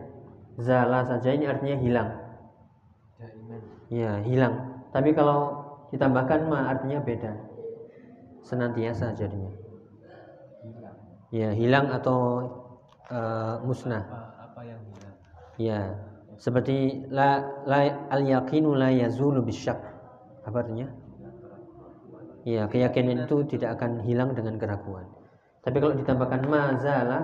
Zala 0.59 1.07
saja 1.07 1.31
ini 1.31 1.47
artinya 1.47 1.77
hilang. 1.79 2.09
Daiman. 3.15 3.61
ya 3.87 4.19
hilang. 4.19 4.83
Tapi 4.91 5.15
kalau 5.15 5.63
ditambahkan 5.95 6.49
ma 6.51 6.75
artinya 6.75 6.99
beda. 6.99 7.31
Senantiasa 8.43 9.15
jadinya. 9.15 9.64
Ya 11.35 11.51
hilang 11.51 11.91
atau 11.91 12.47
eh, 13.11 13.55
musnah. 13.67 14.03
Apa, 14.07 14.19
apa 14.47 14.61
yang 14.63 14.79
hilang? 14.87 15.15
ya 15.59 15.79
seperti 16.39 17.07
la, 17.11 17.43
la 17.67 18.07
al 18.11 18.23
yaqinu 18.23 18.71
la 18.75 18.91
yazulu 18.95 19.43
bisyak 19.43 19.79
apa 20.47 20.55
artinya? 20.63 20.87
Ya 22.47 22.69
keyakinan 22.69 23.25
itu 23.25 23.43
tidak 23.51 23.81
akan 23.81 24.05
hilang 24.05 24.31
dengan 24.37 24.55
keraguan. 24.61 25.09
Tapi 25.65 25.81
kalau 25.81 25.97
ditambahkan 25.97 26.45
mazala 26.45 27.19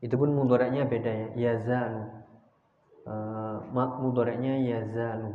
itu 0.00 0.16
pun 0.16 0.32
mudaratnya 0.32 0.88
beda 0.88 1.12
ya. 1.12 1.28
Yazalu 1.36 2.18
uh, 3.08 3.56
mudaratnya 4.00 4.60
yazalu 4.60 5.32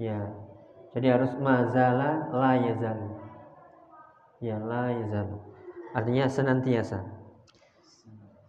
ya 0.00 0.18
jadi 0.96 1.18
harus 1.18 1.32
mazala 1.38 2.32
la 2.32 2.52
yazalu 2.58 3.08
ya 4.40 4.56
la 4.58 4.90
yazalu 4.90 5.38
artinya 5.94 6.26
senantiasa. 6.26 7.00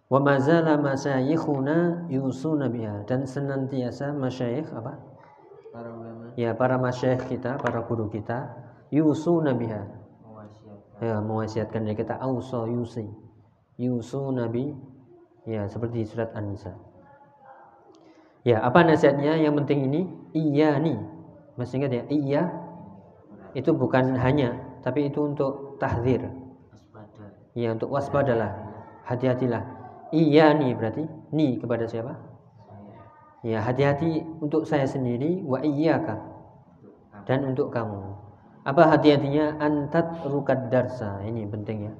Wa 0.09 0.19
mazala 0.21 0.77
masyayikhuna 0.81 2.09
yusuna 2.09 2.69
biha. 2.69 3.05
Dan 3.05 3.29
senantiasa 3.29 4.13
masyayikh 4.13 4.69
apa? 4.73 4.97
Para 5.69 5.89
ulama. 5.93 6.33
Ya 6.35 6.57
para 6.57 6.81
masyayikh 6.81 7.29
kita 7.29 7.61
para 7.61 7.85
guru 7.85 8.09
kita 8.09 8.49
yusuna 8.89 9.53
biha. 9.53 9.85
Ya 11.01 11.21
mewasiatkan 11.21 11.85
ya 11.85 11.93
kita. 11.93 12.17
Ausa 12.17 12.65
yusi. 12.65 13.05
Yusu 13.75 14.31
nabi 14.31 14.71
ya 15.43 15.67
seperti 15.67 16.07
surat 16.07 16.31
an-nisa. 16.31 16.71
Ya 18.47 18.63
apa 18.63 18.87
nasihatnya? 18.87 19.35
Yang 19.35 19.53
penting 19.63 19.79
ini 19.91 20.01
iya 20.31 20.79
nih 20.79 20.95
masih 21.59 21.83
ingat 21.83 21.91
ya? 21.91 22.03
Iya. 22.07 22.43
Itu 23.51 23.75
bukan 23.75 24.15
hanya 24.15 24.79
tapi 24.79 25.11
itu 25.11 25.19
untuk 25.27 25.81
tahzir 25.81 26.44
ya 27.55 27.71
untuk 27.71 27.89
waspadalah 27.89 28.51
hati-hatilah. 29.07 29.63
Iya 30.11 30.53
nih 30.53 30.75
berarti. 30.75 31.03
Nih 31.31 31.57
kepada 31.57 31.87
siapa? 31.87 32.13
Ya 33.41 33.63
hati-hati 33.63 34.21
untuk 34.43 34.67
saya 34.67 34.85
sendiri 34.85 35.41
wa 35.47 35.63
iyyaka. 35.63 36.19
Dan 37.25 37.55
untuk 37.55 37.73
kamu. 37.73 38.03
Apa 38.67 38.91
hati-hatinya? 38.93 39.57
Antat 39.57 40.21
rukad 40.27 40.69
darsa. 40.69 41.23
Ini 41.25 41.47
penting 41.49 41.89
ya. 41.89 41.93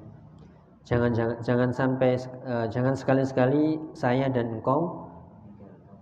Jangan 0.86 1.18
jangan 1.18 1.38
jangan 1.42 1.70
sampai 1.74 2.14
eh, 2.22 2.66
jangan 2.70 2.94
sekali-sekali 2.94 3.82
saya 3.98 4.30
dan 4.30 4.62
engkau 4.62 5.10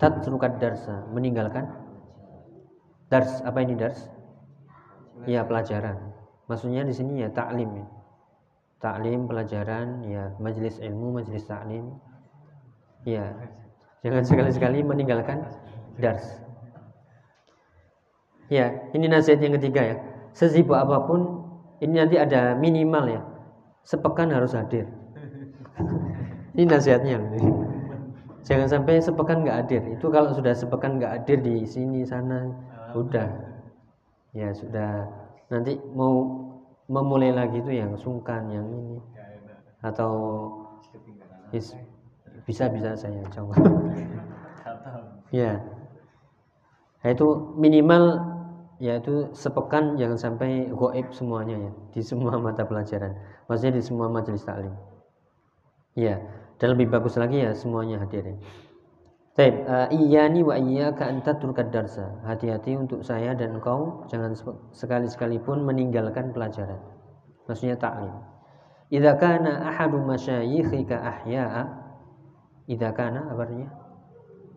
tatrukat 0.02 0.60
darsa. 0.60 1.08
Meninggalkan 1.16 1.72
dars. 3.08 3.40
Apa 3.48 3.64
ini 3.64 3.80
dars? 3.80 4.12
Ya 5.24 5.48
pelajaran. 5.48 5.96
Maksudnya 6.52 6.84
di 6.84 6.92
sini 6.92 7.24
ya 7.24 7.32
taklim 7.32 7.72
ya 7.80 7.88
taklim 8.84 9.32
pelajaran 9.32 10.04
ya 10.04 10.36
majelis 10.44 10.76
ilmu 10.84 11.24
majelis 11.24 11.48
taklim 11.48 11.96
ya 13.08 13.32
jangan 14.04 14.24
sekali-sekali 14.28 14.84
meninggalkan 14.84 15.48
dars. 15.98 16.44
Ya 18.52 18.92
ini 18.92 19.08
nasihat 19.08 19.40
yang 19.40 19.56
ketiga 19.58 19.82
ya. 19.82 19.96
Sesibuk 20.36 20.76
apa 20.76 21.08
pun 21.08 21.48
ini 21.80 21.96
nanti 21.98 22.20
ada 22.20 22.58
minimal 22.58 23.06
ya. 23.08 23.22
Sepekan 23.88 24.32
harus 24.32 24.56
hadir. 24.56 24.88
Ini 26.56 26.70
nasihatnya. 26.70 27.20
Jangan 28.48 28.68
sampai 28.70 29.04
sepekan 29.04 29.44
nggak 29.44 29.58
hadir. 29.66 29.82
Itu 29.92 30.08
kalau 30.08 30.32
sudah 30.32 30.56
sepekan 30.56 31.02
nggak 31.02 31.12
hadir 31.20 31.44
di 31.44 31.68
sini 31.68 32.08
sana 32.08 32.48
udah. 32.96 33.28
Ya 34.32 34.56
sudah. 34.56 35.10
Nanti 35.52 35.76
mau 35.92 36.43
memulai 36.96 37.32
lagi 37.40 37.58
itu 37.64 37.72
yang 37.82 37.92
sungkan 38.04 38.42
yang 38.56 38.66
ini. 38.80 38.98
Atau 39.88 40.14
is- 41.54 41.76
bisa 42.48 42.66
bisa 42.74 42.96
saya 43.00 43.24
coba. 43.32 43.54
Ya. 45.32 45.64
Nah, 47.02 47.10
itu 47.16 47.28
minimal 47.64 48.04
yaitu 48.88 49.14
sepekan 49.44 49.84
jangan 50.02 50.18
sampai 50.26 50.50
goib 50.80 51.08
semuanya 51.20 51.56
ya 51.66 51.72
di 51.94 52.02
semua 52.10 52.34
mata 52.46 52.64
pelajaran. 52.70 53.14
Maksudnya 53.48 53.74
di 53.80 53.84
semua 53.88 54.08
majelis 54.18 54.44
taklim. 54.48 54.74
Ya 55.94 56.18
dan 56.58 56.74
lebih 56.74 56.90
bagus 56.94 57.16
lagi 57.22 57.38
ya 57.46 57.52
semuanya 57.54 58.02
hadir 58.02 58.24
ya 58.26 58.36
Baik, 59.34 59.66
uh, 59.66 59.90
iyani 59.90 60.46
wa 60.46 60.54
iyyaka 60.54 61.10
an 61.10 61.26
tatrukad 61.26 61.74
darsa. 61.74 62.22
Hati-hati 62.22 62.78
untuk 62.78 63.02
saya 63.02 63.34
dan 63.34 63.58
engkau 63.58 64.06
jangan 64.06 64.38
sekali-sekali 64.70 65.42
pun 65.42 65.66
meninggalkan 65.66 66.30
pelajaran. 66.30 66.78
Maksudnya 67.50 67.74
taklim. 67.82 68.14
Idza 68.94 69.18
kana 69.18 69.74
ahadu 69.74 70.06
masyayikhika 70.06 71.02
ahya'a 71.02 71.66
idza 72.70 72.94
kana 72.94 73.34
artinya? 73.34 73.74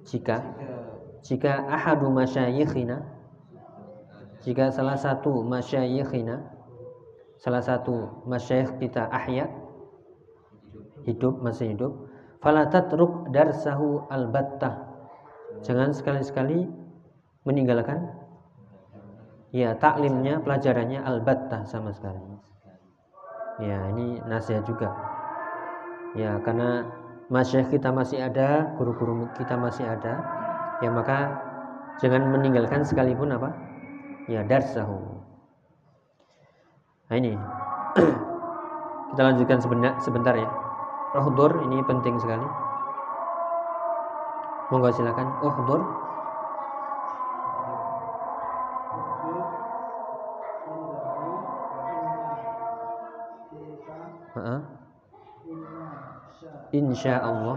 Jika 0.04 0.44
jika 1.24 1.66
ahadu 1.72 2.12
masyayikhina 2.12 3.00
jika 4.44 4.70
salah 4.70 4.94
satu 4.94 5.40
masyayikhina 5.40 6.52
salah 7.40 7.60
satu 7.60 8.24
masyayikh 8.24 8.80
kita 8.80 9.10
ahya 9.12 9.50
hidup 11.04 11.38
masih 11.42 11.74
hidup 11.76 12.05
fala 12.40 12.68
tatruk 12.68 13.30
darsahu 13.32 14.06
albattah. 14.12 14.86
Jangan 15.64 15.96
sekali-sekali 15.96 16.68
meninggalkan 17.48 18.12
ya 19.54 19.72
taklimnya 19.78 20.42
pelajarannya 20.42 21.00
albattah 21.00 21.64
sama 21.64 21.94
sekali. 21.94 22.20
Ya 23.62 23.88
ini 23.94 24.20
nasihat 24.28 24.68
juga. 24.68 24.92
Ya 26.12 26.36
karena 26.44 26.84
masyayikh 27.32 27.80
kita 27.80 27.88
masih 27.92 28.20
ada 28.20 28.76
guru-guru 28.76 29.28
kita 29.36 29.56
masih 29.56 29.84
ada 29.88 30.20
ya 30.84 30.92
maka 30.92 31.40
jangan 31.98 32.28
meninggalkan 32.28 32.84
sekalipun 32.84 33.32
apa? 33.32 33.50
Ya 34.28 34.44
darsahu. 34.44 35.00
Nah 37.08 37.16
ini. 37.16 37.38
Kita 39.06 39.22
lanjutkan 39.22 39.62
sebentar 40.02 40.34
ya 40.36 40.65
Uhdur 41.14 41.62
ini 41.62 41.78
penting 41.86 42.18
sekali. 42.18 42.42
Monggo 44.74 44.90
silakan. 44.90 45.30
Heeh. 54.36 54.60
Insya 56.74 57.22
Allah 57.22 57.56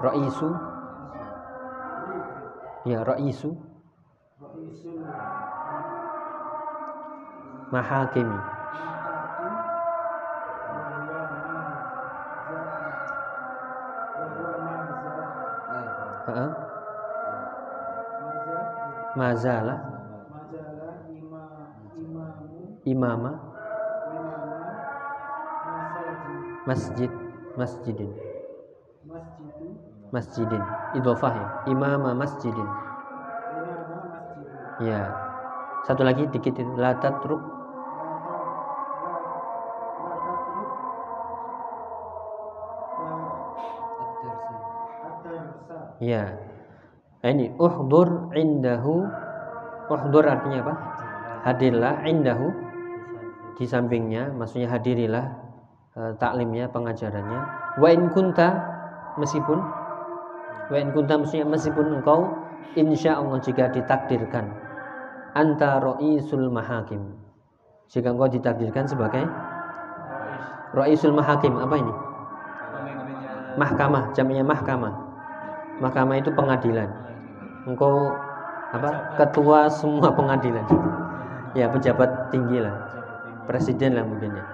Ra'isu. 0.00 0.48
Ya, 2.88 3.04
Ra'isu 3.04 3.52
mahakimi. 7.70 8.38
Imamu 22.00 22.50
imama. 22.86 23.32
Masjid. 26.66 27.10
Masjidin. 27.58 28.12
Masjidin. 30.14 30.62
Idhofah 30.94 31.34
ya? 31.34 31.48
Imama 31.70 32.14
masjidin. 32.14 32.68
Ya. 34.86 35.10
Satu 35.84 36.06
lagi 36.06 36.28
dikit 36.30 36.54
itu 36.54 36.72
la 36.78 36.94
tatruk 37.02 37.59
ya 46.00 46.32
ini 47.20 47.52
uhdur 47.60 48.32
indahu 48.32 49.04
uhdur 49.92 50.24
artinya 50.24 50.64
apa? 50.64 50.74
Hadirlah 51.44 52.08
indahu 52.08 52.48
di 53.60 53.68
sampingnya 53.68 54.32
maksudnya 54.32 54.72
hadirilah 54.72 55.26
eh, 56.00 56.12
taklimnya 56.16 56.72
pengajarannya. 56.72 57.40
Wa 57.76 57.88
in 57.92 58.08
kunta 58.16 58.56
meskipun 59.20 59.58
wa 60.72 60.76
in 60.80 60.88
kunta 60.96 61.20
maksudnya 61.20 61.44
meskipun 61.44 62.00
engkau 62.00 62.24
insya 62.78 63.20
Allah 63.20 63.36
jika 63.44 63.68
ditakdirkan 63.68 64.48
anta 65.36 65.76
ra'isul 65.76 66.48
mahakim. 66.48 67.20
Jika 67.92 68.16
engkau 68.16 68.32
ditakdirkan 68.32 68.88
sebagai 68.88 69.28
ra'isul 70.72 71.12
mahakim 71.12 71.60
apa 71.60 71.74
ini? 71.76 71.94
Mahkamah 73.60 74.14
jamnya 74.14 74.46
mahkamah 74.46 75.09
mahkamah 75.80 76.20
itu 76.20 76.30
pengadilan. 76.30 76.88
Engkau 77.64 78.14
apa 78.70 79.16
ketua 79.18 79.66
semua 79.72 80.12
pengadilan. 80.12 80.62
Ya 81.56 81.66
pejabat 81.66 82.30
tinggi 82.30 82.62
lah. 82.62 82.76
Presiden 83.48 83.98
lah 83.98 84.04
mungkin 84.06 84.38
ya. 84.38 84.44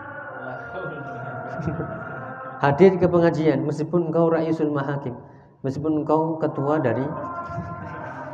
Hadir 2.65 2.97
ke 2.97 3.05
pengajian 3.05 3.67
meskipun 3.69 4.09
engkau 4.09 4.33
raisul 4.33 4.73
mahakim. 4.73 5.13
Meskipun 5.61 6.07
engkau 6.07 6.41
ketua 6.41 6.81
dari 6.81 7.05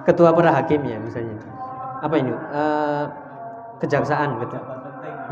ketua 0.06 0.30
para 0.30 0.54
hakim 0.54 0.84
ya 0.86 1.00
misalnya. 1.02 1.40
Apa 2.04 2.14
ini? 2.20 2.30
Eh, 2.30 3.04
kejaksaan 3.82 4.38
ketua 4.38 4.62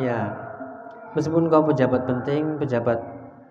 ya. 0.03 0.35
Meskipun 1.15 1.47
engkau 1.47 1.71
pejabat 1.71 2.03
penting 2.09 2.59
pejabat 2.59 2.99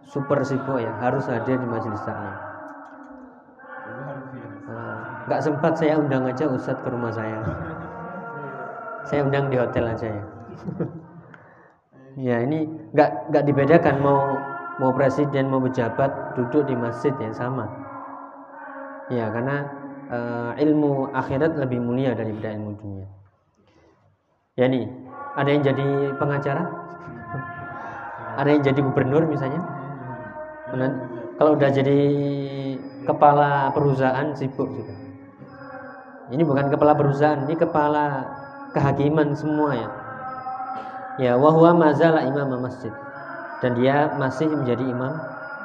super 0.04 0.42
sibuk 0.42 0.82
ya 0.82 0.92
harus 1.00 1.28
hadir 1.30 1.60
di 1.60 1.68
majelis 1.68 2.02
taklim 2.02 2.49
nggak 5.30 5.46
sempat 5.46 5.78
saya 5.78 6.02
undang 6.02 6.26
aja 6.26 6.50
Ustadz 6.50 6.82
ke 6.82 6.90
rumah 6.90 7.14
saya. 7.14 7.38
Saya 9.06 9.22
undang 9.30 9.54
di 9.54 9.62
hotel 9.62 9.86
aja 9.86 10.10
ya. 10.10 10.26
Ya 12.18 12.42
ini 12.42 12.66
nggak 12.92 13.30
nggak 13.30 13.44
dibedakan 13.46 13.96
mau 14.02 14.34
mau 14.82 14.92
presiden 14.92 15.54
mau 15.54 15.62
pejabat 15.62 16.34
duduk 16.34 16.66
di 16.66 16.74
masjid 16.74 17.14
yang 17.22 17.32
sama. 17.32 17.70
Ya 19.14 19.30
karena 19.30 19.70
eh, 20.10 20.52
ilmu 20.66 21.14
akhirat 21.14 21.62
lebih 21.62 21.78
mulia 21.78 22.18
daripada 22.18 22.50
ilmu 22.50 22.76
dunia. 22.82 23.08
Ya 24.58 24.66
nih 24.66 24.90
ada 25.38 25.50
yang 25.54 25.62
jadi 25.62 26.18
pengacara? 26.18 26.66
Ada 28.42 28.50
yang 28.50 28.64
jadi 28.66 28.80
gubernur 28.82 29.30
misalnya? 29.30 29.62
Kalau 31.38 31.56
udah 31.56 31.70
jadi 31.70 32.00
kepala 33.06 33.72
perusahaan 33.72 34.34
sibuk 34.34 34.68
juga 34.74 35.09
ini 36.30 36.42
bukan 36.46 36.70
kepala 36.70 36.94
perusahaan 36.94 37.42
ini 37.46 37.58
kepala 37.58 38.26
kehakiman 38.74 39.34
semua 39.34 39.74
ya 39.74 39.90
ya 41.20 41.34
wahwa 41.36 41.76
mazala 41.76 42.24
imam 42.24 42.62
masjid 42.62 42.94
dan 43.60 43.76
dia 43.76 44.14
masih 44.16 44.48
menjadi 44.48 44.86
imam 44.86 45.14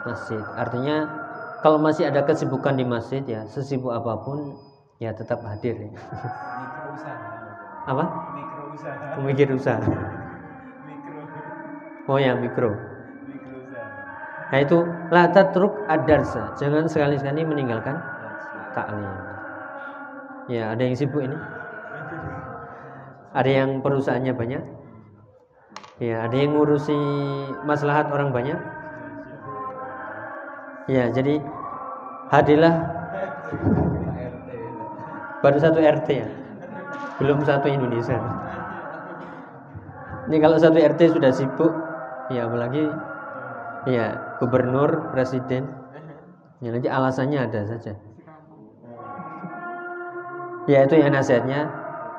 masjid 0.09 0.41
artinya 0.57 1.07
kalau 1.61 1.81
masih 1.81 2.09
ada 2.09 2.25
kesibukan 2.25 2.77
di 2.77 2.85
masjid 2.85 3.23
ya 3.25 3.45
sesibuk 3.49 3.93
apa 3.93 4.21
pun 4.21 4.53
ya 5.01 5.17
tetap 5.17 5.41
hadir 5.45 5.75
ya. 5.81 5.91
Mikro 5.91 6.93
usaha. 6.97 7.29
apa 7.89 8.05
Mikro 8.37 8.65
usaha. 9.57 9.81
Mikro. 10.89 11.21
oh 12.09 12.19
ya 12.19 12.33
mikro 12.37 12.73
Mikro 13.29 13.57
usaha. 13.65 13.89
nah 14.53 14.59
itu 14.61 14.79
la 15.13 15.25
tatruk 15.29 15.73
ad-darsa 15.89 16.57
jangan 16.57 16.89
sekali-sekali 16.89 17.45
meninggalkan 17.45 17.97
taklim 18.73 19.34
ya 20.51 20.73
ada 20.77 20.83
yang 20.85 20.97
sibuk 20.97 21.25
ini? 21.25 21.37
Ada 23.35 23.51
yang 23.51 23.83
perusahaannya 23.83 24.35
banyak? 24.37 24.63
Ya 26.03 26.27
ada 26.27 26.37
yang 26.37 26.55
ngurusi 26.55 26.99
maslahat 27.67 28.11
orang 28.11 28.31
banyak? 28.31 28.59
Ya 30.91 31.09
jadi 31.11 31.41
hadirlah 32.29 32.75
baru 35.41 35.59
satu 35.59 35.79
RT 35.81 36.09
ya? 36.13 36.29
Belum 37.23 37.41
satu 37.47 37.67
Indonesia. 37.71 38.19
Ini 40.29 40.37
kalau 40.41 40.57
satu 40.57 40.79
RT 40.81 41.15
sudah 41.15 41.31
sibuk 41.31 41.73
ya 42.33 42.49
apalagi 42.49 42.85
ya 43.85 44.17
gubernur 44.41 45.13
presiden 45.13 45.69
ya 46.65 46.73
nanti 46.73 46.89
alasannya 46.89 47.39
ada 47.45 47.61
saja 47.69 47.93
ya 50.65 50.89
itu 50.89 50.95
ya 50.97 51.09
nasihatnya 51.13 51.69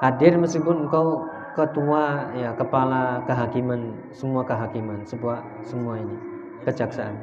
hadir 0.01 0.37
meskipun 0.37 0.85
engkau 0.85 1.25
ketua 1.55 2.35
ya 2.35 2.51
kepala 2.53 3.23
kehakiman 3.23 3.95
semua 4.11 4.43
kehakiman 4.43 5.01
sebuah 5.07 5.39
semua 5.63 5.97
ini 5.97 6.17
kejaksaan. 6.67 7.15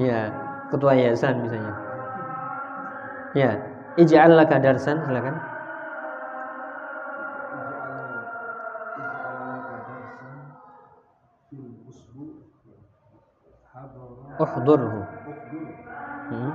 Ya 0.00 0.32
ketua 0.72 0.96
yayasan 0.96 1.44
misalnya. 1.44 1.74
Ya 3.36 3.50
ij'al 4.00 4.32
laka 4.34 4.56
darsan 4.56 5.04
silakan. 5.04 5.36
Uhdurhu. 14.38 15.02
Hmm. 16.30 16.52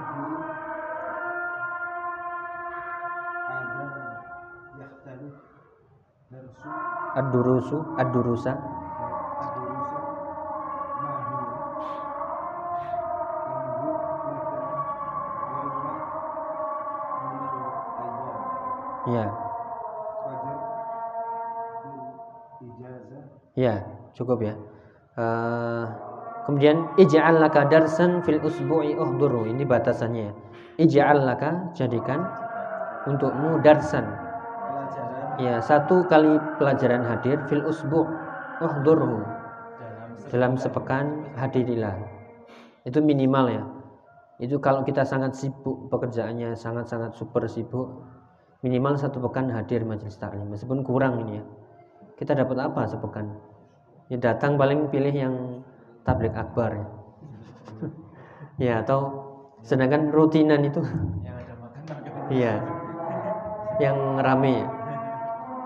Ad-durusu 7.14 7.78
ad-durusa. 7.98 8.54
Ya. 19.04 19.26
Ya 23.54 23.74
cukup 24.16 24.42
ya. 24.42 24.56
Eh, 25.14 25.86
kemudian 26.48 26.90
ij'al 26.98 27.38
laka 27.38 27.68
darsan 27.68 28.24
fil 28.24 28.40
usbu'i 28.42 28.96
uhduru. 28.98 29.46
Ini 29.46 29.68
batasannya 29.68 30.32
ya. 30.80 31.14
Laka 31.14 31.76
jadikan 31.78 32.26
untukmu 33.06 33.62
darsan 33.62 34.33
ya 35.42 35.58
satu 35.64 36.06
kali 36.06 36.38
pelajaran 36.62 37.04
hadir 37.06 37.42
fil 37.50 37.66
usbu' 37.66 38.06
uhdurhu. 38.62 39.20
Dalam 39.20 40.20
dalam 40.30 40.52
sepekan 40.58 41.06
hadirilah. 41.38 41.96
Itu 42.84 43.00
minimal 43.00 43.46
ya. 43.50 43.64
Itu 44.42 44.60
kalau 44.60 44.84
kita 44.84 45.06
sangat 45.06 45.38
sibuk 45.38 45.88
pekerjaannya 45.94 46.58
sangat-sangat 46.58 47.16
super 47.16 47.46
sibuk 47.48 48.04
minimal 48.64 48.96
satu 48.96 49.20
pekan 49.24 49.52
hadir 49.52 49.84
majelis 49.88 50.18
taklim. 50.20 50.50
Meskipun 50.52 50.84
kurang 50.84 51.24
ini 51.28 51.40
ya. 51.40 51.46
Kita 52.20 52.34
dapat 52.36 52.58
apa 52.60 52.88
sepekan? 52.88 53.30
Ya 54.12 54.20
datang 54.20 54.60
paling 54.60 54.92
pilih 54.92 55.14
yang 55.16 55.36
tablik 56.04 56.34
akbar 56.36 56.76
ya. 56.76 56.88
Ya 58.62 58.74
atau 58.86 59.10
sedangkan 59.66 60.14
rutinan 60.14 60.62
itu 60.62 60.78
iya. 62.38 62.62
Yang 63.82 63.98
rame. 64.22 64.62
ya. 64.62 64.83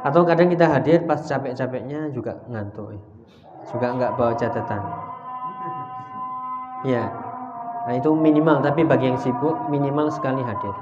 Atau 0.07 0.23
kadang 0.23 0.47
kita 0.47 0.65
hadir 0.71 1.03
pas 1.03 1.19
capek-capeknya 1.19 2.07
juga 2.15 2.39
ngantuk 2.47 2.95
juga 3.67 3.87
nggak 3.91 4.11
bawa 4.15 4.33
catatan 4.39 4.81
ya 6.87 7.27
Nah, 7.87 7.95
itu 7.95 8.11
minimal 8.11 8.59
tapi 8.59 8.83
bagi 8.83 9.07
yang 9.07 9.15
sibuk 9.15 9.71
minimal 9.71 10.11
sekali 10.11 10.43
hadir. 10.43 10.75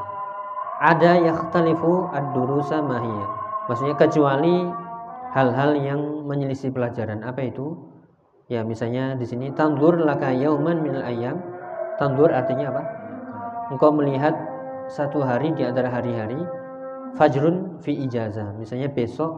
Ada 0.81 1.21
yakhtalifu 1.21 2.09
ad-durusa 2.09 2.81
mahiyya. 2.81 3.27
Maksudnya 3.69 3.93
kecuali 3.93 4.65
hal-hal 5.37 5.77
yang 5.77 6.25
menyelisih 6.25 6.73
pelajaran. 6.73 7.21
Apa 7.21 7.45
itu? 7.45 7.77
Ya, 8.49 8.65
misalnya 8.65 9.13
di 9.13 9.25
sini 9.29 9.53
tandur 9.53 10.01
laka 10.01 10.33
yauman 10.33 10.81
minal 10.81 11.05
ayam. 11.05 11.37
Tandur 12.01 12.33
artinya 12.33 12.73
apa? 12.73 12.83
Engkau 13.69 13.93
melihat 13.93 14.33
satu 14.89 15.21
hari 15.21 15.53
di 15.53 15.61
antara 15.61 15.93
hari-hari 15.93 16.41
fajrun 17.15 17.79
fi 17.81 17.95
ijazah. 18.05 18.55
Misalnya 18.59 18.91
besok 18.91 19.31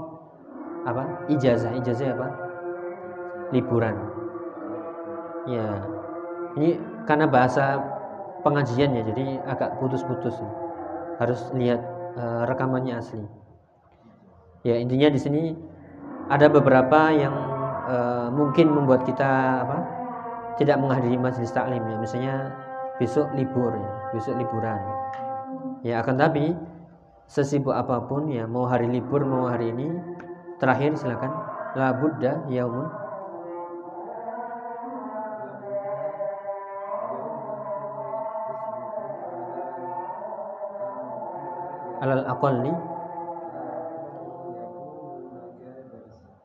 apa? 0.86 1.30
Ijazah. 1.32 1.74
Ijazah 1.78 2.14
apa? 2.14 2.28
Liburan. 3.54 3.96
Ya. 5.48 5.82
Ini 6.58 6.70
karena 7.06 7.30
bahasa 7.30 7.80
pengajian 8.42 8.98
ya, 8.98 9.04
jadi 9.06 9.40
agak 9.46 9.78
putus-putus. 9.80 10.36
Harus 11.22 11.50
lihat 11.54 11.82
uh, 12.18 12.44
rekamannya 12.50 12.98
asli. 12.98 13.26
Ya, 14.66 14.76
intinya 14.82 15.08
di 15.14 15.20
sini 15.22 15.44
ada 16.28 16.52
beberapa 16.52 17.14
yang 17.14 17.36
uh, 17.88 18.28
mungkin 18.34 18.74
membuat 18.74 19.08
kita 19.08 19.64
apa? 19.64 19.80
tidak 20.58 20.82
menghadiri 20.82 21.22
majelis 21.22 21.54
taklim 21.54 21.86
ya. 21.86 21.98
Misalnya 22.02 22.36
besok 22.98 23.30
libur 23.38 23.78
ya, 23.78 23.90
besok 24.12 24.36
liburan. 24.42 24.82
Ya, 25.86 26.02
akan 26.02 26.18
tapi 26.18 26.58
sesibuk 27.28 27.76
apa 27.76 28.08
pun 28.08 28.32
ya, 28.32 28.48
mau 28.48 28.66
hari 28.66 28.88
libur 28.88 29.22
mau 29.28 29.52
hari 29.52 29.76
ini, 29.76 29.92
terakhir 30.58 30.96
silakan. 30.96 31.32
La 31.78 31.94
buddha 31.94 32.48
yaumun. 32.50 32.88
Alal 42.02 42.26
aqalli. 42.26 42.74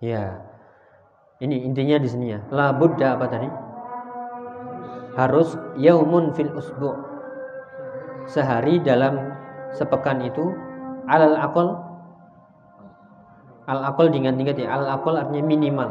Ya 0.02 0.42
ini 1.38 1.62
intinya 1.62 1.96
di 1.98 2.08
sini 2.10 2.26
ya. 2.34 2.40
La 2.50 2.74
buddha 2.74 3.16
apa 3.16 3.26
tadi? 3.30 3.48
Harus 5.14 5.54
yaumun 5.78 6.34
fil 6.34 6.50
usbu. 6.52 6.90
Sehari 8.26 8.78
dalam 8.82 9.34
sepekan 9.74 10.22
itu 10.22 10.71
alal 11.06 11.36
aqal 11.38 11.68
al 13.66 13.80
aqal 13.94 14.10
diingat-ingat 14.10 14.56
ya. 14.58 14.68
Al 14.74 14.86
aqal 14.98 15.18
artinya 15.18 15.42
minimal. 15.42 15.90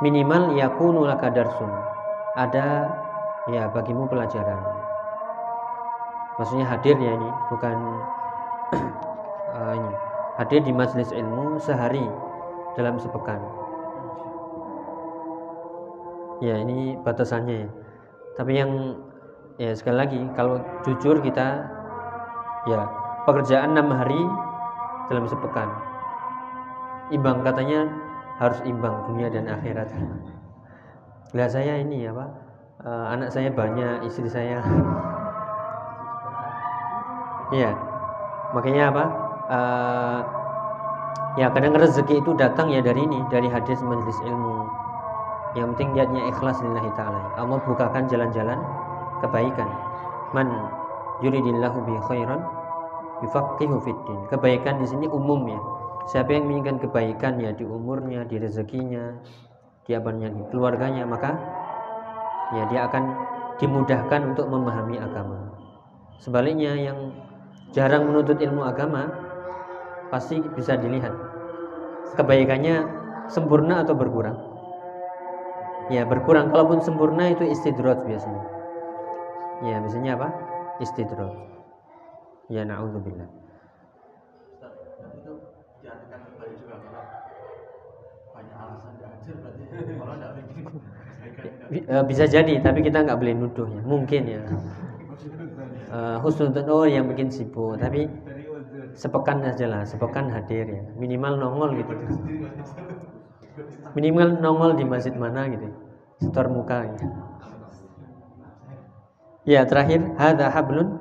Minimal 0.00 0.56
yakunu 0.56 1.04
laka 1.04 1.28
darsun. 1.30 1.68
Ada 2.38 2.88
ya 3.50 3.68
bagimu 3.70 4.08
pelajaran. 4.08 4.60
Maksudnya 6.40 6.64
hadir 6.64 6.96
ya 6.96 7.12
ini 7.20 7.28
bukan 7.52 7.76
uh, 9.58 9.72
ini. 9.78 9.92
Hadir 10.40 10.64
di 10.64 10.72
majelis 10.72 11.12
ilmu 11.12 11.60
sehari 11.60 12.06
dalam 12.78 12.96
sepekan. 12.96 13.42
Ya 16.40 16.56
ini 16.56 16.96
batasannya 17.04 17.68
ya. 17.68 17.70
Tapi 18.40 18.52
yang 18.56 18.96
ya 19.60 19.76
sekali 19.76 19.96
lagi 20.00 20.20
kalau 20.32 20.56
jujur 20.80 21.20
kita 21.20 21.68
ya 22.64 22.99
pekerjaan 23.28 23.76
enam 23.76 23.90
hari 23.92 24.20
dalam 25.10 25.26
sepekan 25.26 25.68
imbang 27.10 27.42
katanya 27.42 27.90
harus 28.38 28.60
imbang 28.64 29.04
dunia 29.10 29.28
dan 29.28 29.50
akhirat 29.50 29.90
lihat 31.36 31.50
saya 31.50 31.78
ini 31.82 32.06
apa 32.06 32.26
uh, 32.86 33.06
anak 33.12 33.28
saya 33.34 33.50
banyak 33.52 34.06
istri 34.06 34.30
saya 34.30 34.62
Iya. 37.50 37.74
Makanya 38.54 38.82
apa? 38.94 39.04
Uh, 39.50 40.20
ya 41.34 41.50
kadang 41.50 41.74
rezeki 41.74 42.22
itu 42.22 42.30
datang 42.38 42.70
ya 42.70 42.78
dari 42.78 43.02
ini, 43.02 43.18
dari 43.26 43.50
hadis 43.50 43.82
majelis 43.82 44.18
ilmu. 44.22 44.70
Yang 45.58 45.74
penting 45.74 45.88
niatnya 45.98 46.22
ikhlas 46.30 46.62
lillahi 46.62 46.90
taala. 46.94 47.34
Allah 47.34 47.58
bukakan 47.66 48.06
jalan-jalan 48.06 48.58
kebaikan. 49.18 49.66
Man 50.30 50.46
yuridillahu 51.26 51.82
bi 51.82 51.94
khairan 52.06 52.38
yufaqihu 53.24 53.76
fiddin. 53.82 54.18
Kebaikan 54.28 54.80
di 54.80 54.86
sini 54.88 55.06
umum 55.06 55.46
ya. 55.48 55.60
Siapa 56.10 56.32
yang 56.34 56.48
menginginkan 56.48 56.80
kebaikan 56.82 57.38
ya 57.38 57.54
di 57.54 57.62
umurnya, 57.62 58.26
di 58.26 58.40
rezekinya, 58.40 59.14
di 59.84 59.94
abangnya, 59.94 60.32
di 60.32 60.42
keluarganya, 60.50 61.06
maka 61.06 61.36
ya 62.56 62.66
dia 62.66 62.88
akan 62.90 63.04
dimudahkan 63.60 64.34
untuk 64.34 64.48
memahami 64.48 64.96
agama. 64.98 65.54
Sebaliknya 66.18 66.74
yang 66.74 67.14
jarang 67.70 68.10
menuntut 68.10 68.40
ilmu 68.42 68.66
agama 68.66 69.06
pasti 70.10 70.42
bisa 70.58 70.74
dilihat 70.74 71.14
kebaikannya 72.18 72.82
sempurna 73.30 73.86
atau 73.86 73.94
berkurang 73.94 74.34
ya 75.90 76.02
berkurang 76.02 76.50
kalaupun 76.50 76.82
sempurna 76.82 77.30
itu 77.30 77.46
istidrot 77.46 78.02
biasanya 78.06 78.42
ya 79.62 79.78
biasanya 79.78 80.18
apa 80.18 80.28
istidrot 80.82 81.30
ya 82.50 82.62
naudzubillah. 82.68 83.28
Itu 85.16 85.32
diartikan 85.82 86.20
kembali 86.26 86.54
juga 86.60 86.76
kalau 86.84 87.04
banyak 88.34 88.56
alasan 88.56 88.92
diajar 89.00 89.34
berarti 89.42 89.64
kalau 89.98 90.14
tidak 90.16 90.32
eh, 91.94 92.04
bisa 92.10 92.24
jadi 92.26 92.54
tapi 92.64 92.80
kita 92.86 92.98
nggak 93.04 93.18
boleh 93.20 93.34
nuduh 93.36 93.68
ya 93.76 93.82
mungkin 93.86 94.22
ya. 94.28 94.40
Uh, 95.90 96.22
oh 96.70 96.86
yang 96.86 97.10
bikin 97.10 97.28
sibuk 97.34 97.74
tapi 97.82 98.06
sepekan 98.94 99.38
aja 99.50 99.66
lah 99.72 99.82
sepekan 99.90 100.26
hadir 100.34 100.66
ya. 100.76 100.82
Minimal 101.02 101.34
nongol 101.42 101.70
gitu. 101.80 101.94
Minimal 103.96 104.28
nongol 104.44 104.72
di 104.78 104.84
masjid 104.92 105.14
mana 105.22 105.42
gitu 105.54 105.68
setor 106.22 106.46
muka 106.56 106.78
gitu. 106.92 107.06
ya 109.48 109.64
terakhir 109.68 110.00
hada 110.20 110.46
hablun 110.52 110.99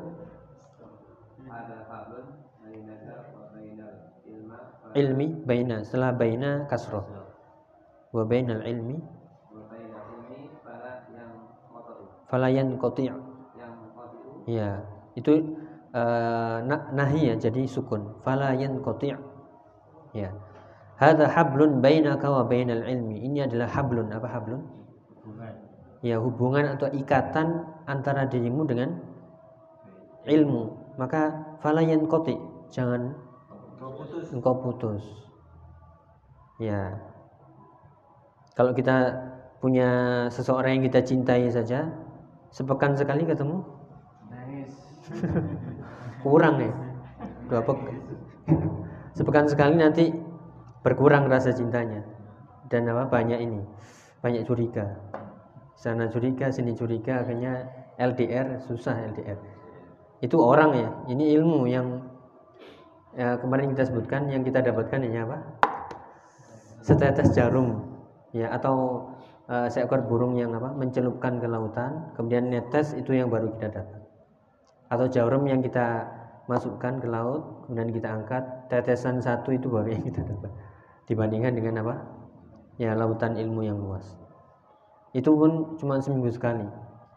ilmi 4.98 5.46
baina 5.46 5.86
setelah 5.86 6.16
baina 6.16 6.66
kasroh. 6.66 7.06
Wa 8.10 8.24
bainal 8.26 8.66
ilmi 8.66 8.98
falayan 12.30 12.78
qati' 12.78 13.10
ya 14.46 14.82
itu 15.18 15.34
uh, 15.94 16.58
nahi 16.94 17.34
ya 17.34 17.36
jadi 17.38 17.66
sukun. 17.66 18.22
Falayan 18.26 18.82
qati' 18.82 19.14
ya 20.14 20.30
hadza 20.98 21.30
hablun 21.30 21.82
bainaka 21.82 22.30
wa 22.30 22.46
bainal 22.46 22.86
ilmi 22.86 23.22
ini 23.26 23.46
adalah 23.46 23.70
hablun 23.70 24.10
apa 24.10 24.26
hablun? 24.30 24.62
Ya 26.00 26.16
hubungan 26.16 26.80
atau 26.80 26.88
ikatan 26.96 27.68
antara 27.84 28.24
dirimu 28.26 28.64
dengan 28.64 29.04
ilmu. 30.26 30.96
Maka 30.96 31.56
falayan 31.62 32.10
qati' 32.10 32.40
jangan 32.74 33.29
engkau 34.34 34.56
putus. 34.60 35.04
Ya. 36.60 37.00
Kalau 38.56 38.76
kita 38.76 39.16
punya 39.64 39.90
seseorang 40.32 40.80
yang 40.80 40.84
kita 40.92 41.00
cintai 41.04 41.48
saja 41.48 41.88
sepekan 42.52 42.96
sekali 42.96 43.24
ketemu? 43.24 43.64
Kurang 46.24 46.60
ya? 46.60 46.74
Dua 47.50 47.62
pek 47.66 47.80
sepekan 49.18 49.50
sekali 49.50 49.80
nanti 49.80 50.12
berkurang 50.84 51.32
rasa 51.32 51.56
cintanya. 51.56 52.04
Dan 52.70 52.86
apa? 52.92 53.10
Banyak 53.10 53.40
ini. 53.40 53.62
Banyak 54.20 54.44
curiga. 54.46 55.00
Sana 55.80 56.12
curiga 56.12 56.52
sini 56.52 56.76
curiga 56.76 57.24
akhirnya 57.24 57.72
LDR 57.96 58.60
susah 58.68 59.00
LDR 59.16 59.60
itu 60.20 60.36
orang 60.36 60.72
ya. 60.76 60.90
Ini 61.16 61.40
ilmu 61.40 61.64
yang 61.68 62.04
ya, 63.16 63.40
kemarin 63.40 63.74
kita 63.74 63.90
sebutkan 63.90 64.30
yang 64.30 64.46
kita 64.46 64.62
dapatkan 64.62 65.00
ini 65.02 65.18
apa? 65.24 65.38
Setetes 66.84 67.34
jarum 67.34 67.86
ya 68.34 68.50
atau 68.54 69.10
uh, 69.50 69.68
seekor 69.70 70.06
burung 70.06 70.38
yang 70.38 70.54
apa? 70.54 70.74
Mencelupkan 70.74 71.42
ke 71.42 71.48
lautan 71.50 72.14
kemudian 72.14 72.50
netes 72.50 72.94
itu 72.94 73.16
yang 73.18 73.30
baru 73.32 73.50
kita 73.58 73.74
dapat. 73.74 74.02
Atau 74.90 75.06
jarum 75.10 75.46
yang 75.46 75.62
kita 75.62 76.06
masukkan 76.50 76.98
ke 76.98 77.06
laut 77.06 77.66
kemudian 77.66 77.94
kita 77.94 78.10
angkat 78.10 78.44
tetesan 78.74 79.22
satu 79.22 79.54
itu 79.54 79.70
baru 79.70 79.94
yang 79.94 80.04
kita 80.06 80.26
dapat. 80.26 80.52
Dibandingkan 81.10 81.54
dengan 81.58 81.86
apa? 81.86 81.96
Ya 82.78 82.94
lautan 82.96 83.38
ilmu 83.38 83.66
yang 83.66 83.78
luas. 83.78 84.18
Itu 85.14 85.34
pun 85.34 85.78
cuma 85.82 85.98
seminggu 85.98 86.30
sekali. 86.30 86.66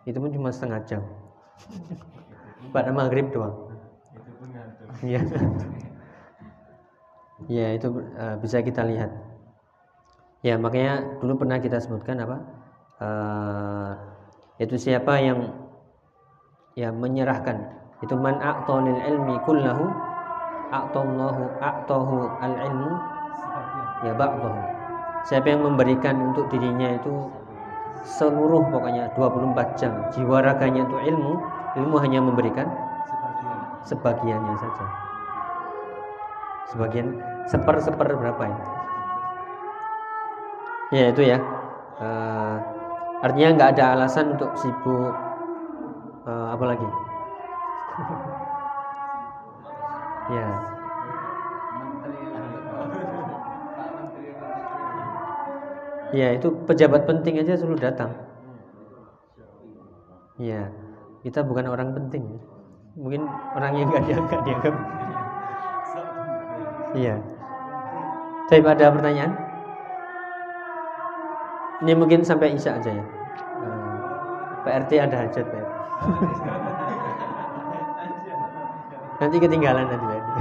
Itu 0.09 0.19
pun 0.19 0.33
cuma 0.33 0.49
setengah 0.49 0.81
jam. 0.89 1.03
Pada 2.75 2.89
maghrib 2.91 3.29
doang. 3.31 3.69
Ya 5.03 5.19
ya 7.47 7.75
itu 7.75 7.89
uh, 8.19 8.37
bisa 8.39 8.63
kita 8.63 8.85
lihat. 8.87 9.11
Ya 10.43 10.59
makanya 10.59 11.23
dulu 11.23 11.47
pernah 11.47 11.63
kita 11.63 11.79
sebutkan 11.79 12.23
apa? 12.23 12.37
Uh, 13.03 13.93
yaitu 14.59 14.79
siapa 14.79 15.19
yang 15.23 15.55
ya 16.75 16.91
menyerahkan? 16.91 17.63
Itu 18.03 18.19
man 18.19 18.43
a'ta 18.43 18.83
lil 18.83 18.99
ilmi 18.99 19.39
kullahu 19.47 19.87
a'tallahu 20.75 21.43
a'tahu 21.63 22.17
al 22.43 22.55
ilmu 22.59 22.91
ya 24.03 24.13
ba'dahu. 24.19 24.61
Siapa 25.23 25.47
yang 25.55 25.63
memberikan 25.63 26.35
untuk 26.35 26.51
dirinya 26.51 26.99
itu 26.99 27.31
seluruh 28.03 28.67
pokoknya 28.75 29.15
24 29.15 29.79
jam. 29.79 29.95
Jiwa 30.11 30.43
raganya 30.43 30.83
untuk 30.91 31.03
ilmu 31.07 31.39
ilmu 31.79 31.97
hanya 32.03 32.21
memberikan 32.21 32.69
sebagiannya 33.87 34.57
saja 34.61 35.02
sebagian 36.73 37.21
seper 37.45 37.77
seper 37.85 38.09
berapa 38.17 38.43
ya 38.49 38.59
ya 40.93 41.05
itu 41.09 41.23
ya. 41.25 41.39
Eh, 42.03 42.57
artinya 43.25 43.49
nggak 43.57 43.71
ada 43.77 43.85
alasan 43.97 44.37
untuk 44.37 44.53
sibuk 44.61 45.15
eh, 46.29 46.47
apa 46.55 46.65
lagi? 46.69 46.89
Ya. 50.31 50.47
Ya 56.15 56.29
itu 56.37 56.49
pejabat 56.69 57.11
penting 57.11 57.43
aja 57.43 57.59
selalu 57.59 57.83
datang. 57.83 58.15
Ya 60.39 60.71
kita 61.27 61.43
bukan 61.43 61.67
orang 61.69 61.91
penting. 61.97 62.39
Mungkin 62.97 63.27
orang 63.57 63.73
yang 63.77 63.91
nggak 63.91 64.05
dianggap 64.09 64.41
dianggap 64.47 64.75
iya. 66.95 67.17
Tapi 68.49 68.69
ada 68.69 68.93
pertanyaan? 68.93 69.33
Ini 71.83 71.93
mungkin 71.99 72.23
sampai 72.23 72.55
isya 72.55 72.79
aja 72.79 72.91
ya. 72.95 73.03
Eh, 73.03 73.07
PRT 74.63 74.91
ada 75.03 75.17
hajat 75.27 75.47
PRT 75.51 75.73
nanti 79.23 79.39
ketinggalan 79.39 79.87
nanti 79.87 80.07
PRT 80.07 80.31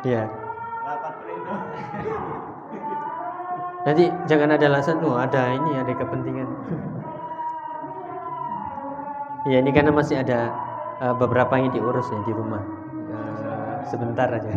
Iya. 0.00 0.24
Nanti 3.84 4.04
jangan 4.28 4.56
ada 4.56 4.64
alasan 4.72 4.96
tuh 5.00 5.12
ada 5.12 5.52
ini 5.56 5.76
ada 5.76 5.92
kepentingan. 5.92 6.48
ya 9.48 9.56
ini 9.60 9.72
karena 9.72 9.92
masih 9.92 10.20
ada 10.20 10.52
eh, 11.00 11.14
beberapa 11.16 11.56
yang 11.56 11.72
diurus 11.72 12.06
ya 12.12 12.20
di 12.28 12.32
rumah. 12.36 12.62
Eh, 13.10 13.78
sebentar 13.88 14.28
aja. 14.28 14.52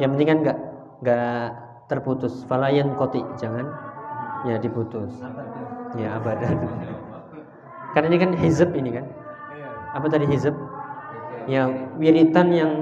Yang 0.00 0.10
penting 0.16 0.28
kan 0.28 0.38
nggak 0.42 0.58
nggak 1.04 1.44
terputus. 1.92 2.42
Falayan 2.48 2.96
koti 2.96 3.20
jangan 3.36 3.68
ya 4.48 4.56
diputus. 4.56 5.12
Ya 5.94 6.16
abadan. 6.16 6.56
Karena 7.92 8.08
ini 8.08 8.18
kan 8.18 8.30
hizab 8.32 8.72
ini 8.72 8.96
kan. 8.96 9.06
Apa 9.92 10.08
tadi 10.08 10.24
hizab? 10.24 10.56
Ya 11.44 11.68
wiritan 12.00 12.48
yang 12.54 12.72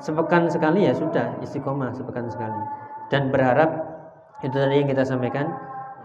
sepekan 0.00 0.48
sekali 0.48 0.88
ya 0.88 0.96
sudah 0.96 1.36
istiqomah 1.44 1.92
sepekan 1.92 2.32
sekali. 2.32 2.56
Dan 3.12 3.28
berharap 3.28 3.84
itu 4.40 4.56
tadi 4.56 4.80
yang 4.80 4.88
kita 4.88 5.04
sampaikan 5.04 5.52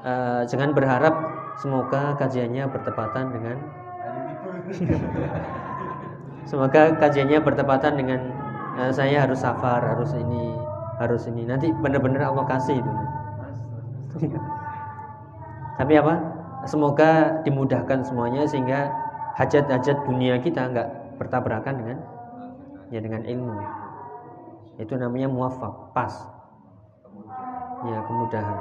eh, 0.04 0.44
jangan 0.52 0.76
berharap 0.76 1.16
semoga 1.60 2.16
kajiannya 2.20 2.68
bertepatan 2.72 3.36
dengan 3.36 3.58
semoga 6.50 6.94
kajiannya 6.98 7.40
bertepatan 7.42 7.94
dengan 7.98 8.20
eh, 8.78 8.92
saya 8.94 9.26
harus 9.26 9.42
safar 9.42 9.82
harus 9.82 10.14
ini 10.14 10.54
harus 11.00 11.26
ini. 11.32 11.48
Nanti 11.48 11.72
benar-benar 11.72 12.30
Allah 12.30 12.46
kasih 12.46 12.84
itu. 12.84 12.92
Tapi 15.80 15.94
apa? 15.96 16.14
Semoga 16.68 17.40
dimudahkan 17.48 18.04
semuanya 18.04 18.44
sehingga 18.44 18.92
hajat-hajat 19.40 20.04
dunia 20.04 20.36
kita 20.44 20.68
nggak 20.76 21.16
bertabrakan 21.16 21.80
dengan 21.80 21.98
ya 22.92 23.00
dengan 23.00 23.24
ilmu. 23.24 23.56
Itu 24.76 25.00
namanya 25.00 25.32
muafak 25.32 25.96
pas. 25.96 26.12
Ya 27.88 28.04
kemudahan. 28.04 28.60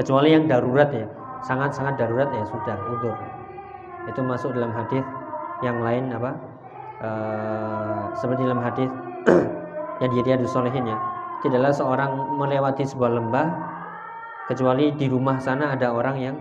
Kecuali 0.00 0.32
yang 0.32 0.48
darurat 0.48 0.88
ya. 0.96 1.06
Sangat-sangat 1.44 2.00
darurat 2.00 2.28
ya 2.32 2.44
sudah 2.48 2.76
udur 2.88 3.39
itu 4.08 4.20
masuk 4.24 4.56
dalam 4.56 4.72
hadis 4.72 5.04
yang 5.60 5.80
lain 5.84 6.08
apa? 6.12 6.30
Eh, 7.00 8.02
seperti 8.16 8.44
dalam 8.44 8.60
hadis 8.60 8.88
yang 10.04 10.10
dia 10.12 10.36
solehin 10.48 10.88
ya. 10.88 10.96
Tidaklah 11.40 11.72
seorang 11.72 12.36
melewati 12.36 12.84
sebuah 12.84 13.16
lembah 13.16 13.48
kecuali 14.52 14.92
di 14.96 15.08
rumah 15.08 15.40
sana 15.40 15.72
ada 15.72 15.92
orang 15.92 16.16
yang 16.20 16.36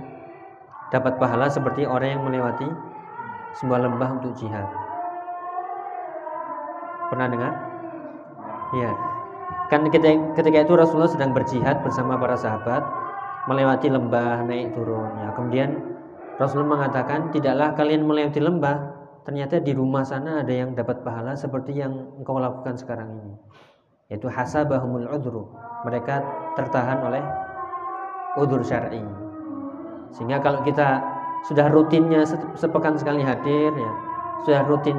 dapat 0.92 1.16
pahala 1.22 1.48
seperti 1.48 1.88
orang 1.88 2.20
yang 2.20 2.24
melewati 2.28 2.68
sebuah 3.60 3.80
lembah 3.88 4.10
untuk 4.20 4.36
jihad. 4.36 4.68
Pernah 7.10 7.28
dengar? 7.32 7.54
Ya 8.76 8.92
kan 9.70 9.86
ketika, 9.86 10.34
ketika 10.34 10.66
itu 10.66 10.74
Rasulullah 10.74 11.10
sedang 11.10 11.32
berjihad 11.34 11.86
bersama 11.86 12.18
para 12.18 12.34
sahabat 12.34 12.82
melewati 13.46 13.90
lembah 13.90 14.46
naik 14.46 14.74
turun. 14.74 15.14
Ya 15.22 15.30
kemudian 15.34 15.70
Rasulullah 16.40 16.80
mengatakan 16.80 17.36
tidaklah 17.36 17.76
kalian 17.76 18.08
melewati 18.08 18.40
lembah. 18.40 18.98
Ternyata 19.28 19.62
di 19.62 19.76
rumah 19.76 20.02
sana 20.02 20.42
ada 20.42 20.50
yang 20.50 20.74
dapat 20.74 21.06
pahala 21.06 21.38
seperti 21.38 21.78
yang 21.78 21.92
engkau 22.18 22.40
lakukan 22.42 22.74
sekarang 22.80 23.14
ini 23.14 23.36
yaitu 24.10 24.26
hasabahumul 24.26 25.06
udhru 25.06 25.54
mereka 25.86 26.26
tertahan 26.58 26.98
oleh 27.06 27.22
udur 28.42 28.66
syar'i. 28.66 29.06
Sehingga 30.18 30.42
kalau 30.42 30.66
kita 30.66 30.98
sudah 31.46 31.70
rutinnya 31.70 32.26
se- 32.26 32.42
sepekan 32.58 32.98
sekali 32.98 33.22
hadir 33.22 33.70
ya 33.72 33.94
sudah 34.44 34.66
rutin 34.66 34.98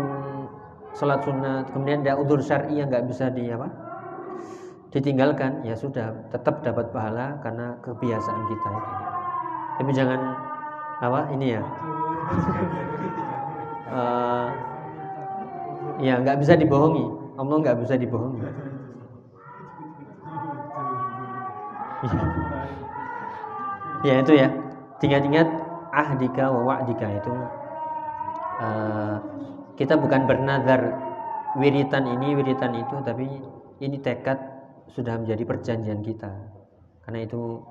sholat 0.95 1.21
sunat 1.27 1.69
kemudian 1.75 2.07
ada 2.07 2.17
udur 2.17 2.39
syar'i 2.39 2.79
yang 2.79 2.87
nggak 2.87 3.11
bisa 3.11 3.29
di 3.35 3.51
apa 3.51 3.67
ditinggalkan 4.95 5.67
ya 5.67 5.75
sudah 5.75 6.15
tetap 6.31 6.63
dapat 6.63 6.87
pahala 6.95 7.39
karena 7.43 7.79
kebiasaan 7.83 8.47
kita. 8.47 8.69
Itu 8.71 8.95
tapi 9.81 9.91
jangan 9.91 10.21
apa? 11.01 11.21
Ini 11.33 11.47
ya? 11.57 11.63
Eh, 13.91 14.49
ya 16.07 16.15
nggak 16.23 16.39
bisa 16.39 16.55
dibohongi. 16.55 17.07
Allah 17.41 17.57
nggak 17.59 17.79
bisa 17.83 17.99
dibohongi. 17.99 18.41
Ya 24.07 24.15
itu 24.21 24.33
ya. 24.37 24.49
Ingat-ingat 25.01 25.49
ahdika 25.91 26.53
wa 26.53 26.61
wa'dika 26.71 27.09
itu 27.09 27.35
eh, 28.63 29.17
kita 29.81 29.97
bukan 29.97 30.29
bernazar 30.29 30.81
wiritan 31.59 32.05
ini 32.07 32.37
wiritan 32.37 32.77
itu 32.79 33.01
tapi 33.03 33.27
ini 33.81 33.97
tekad 33.99 34.39
sudah 34.93 35.19
menjadi 35.19 35.43
perjanjian 35.49 36.05
kita. 36.05 36.31
Karena 37.03 37.27
itu 37.27 37.65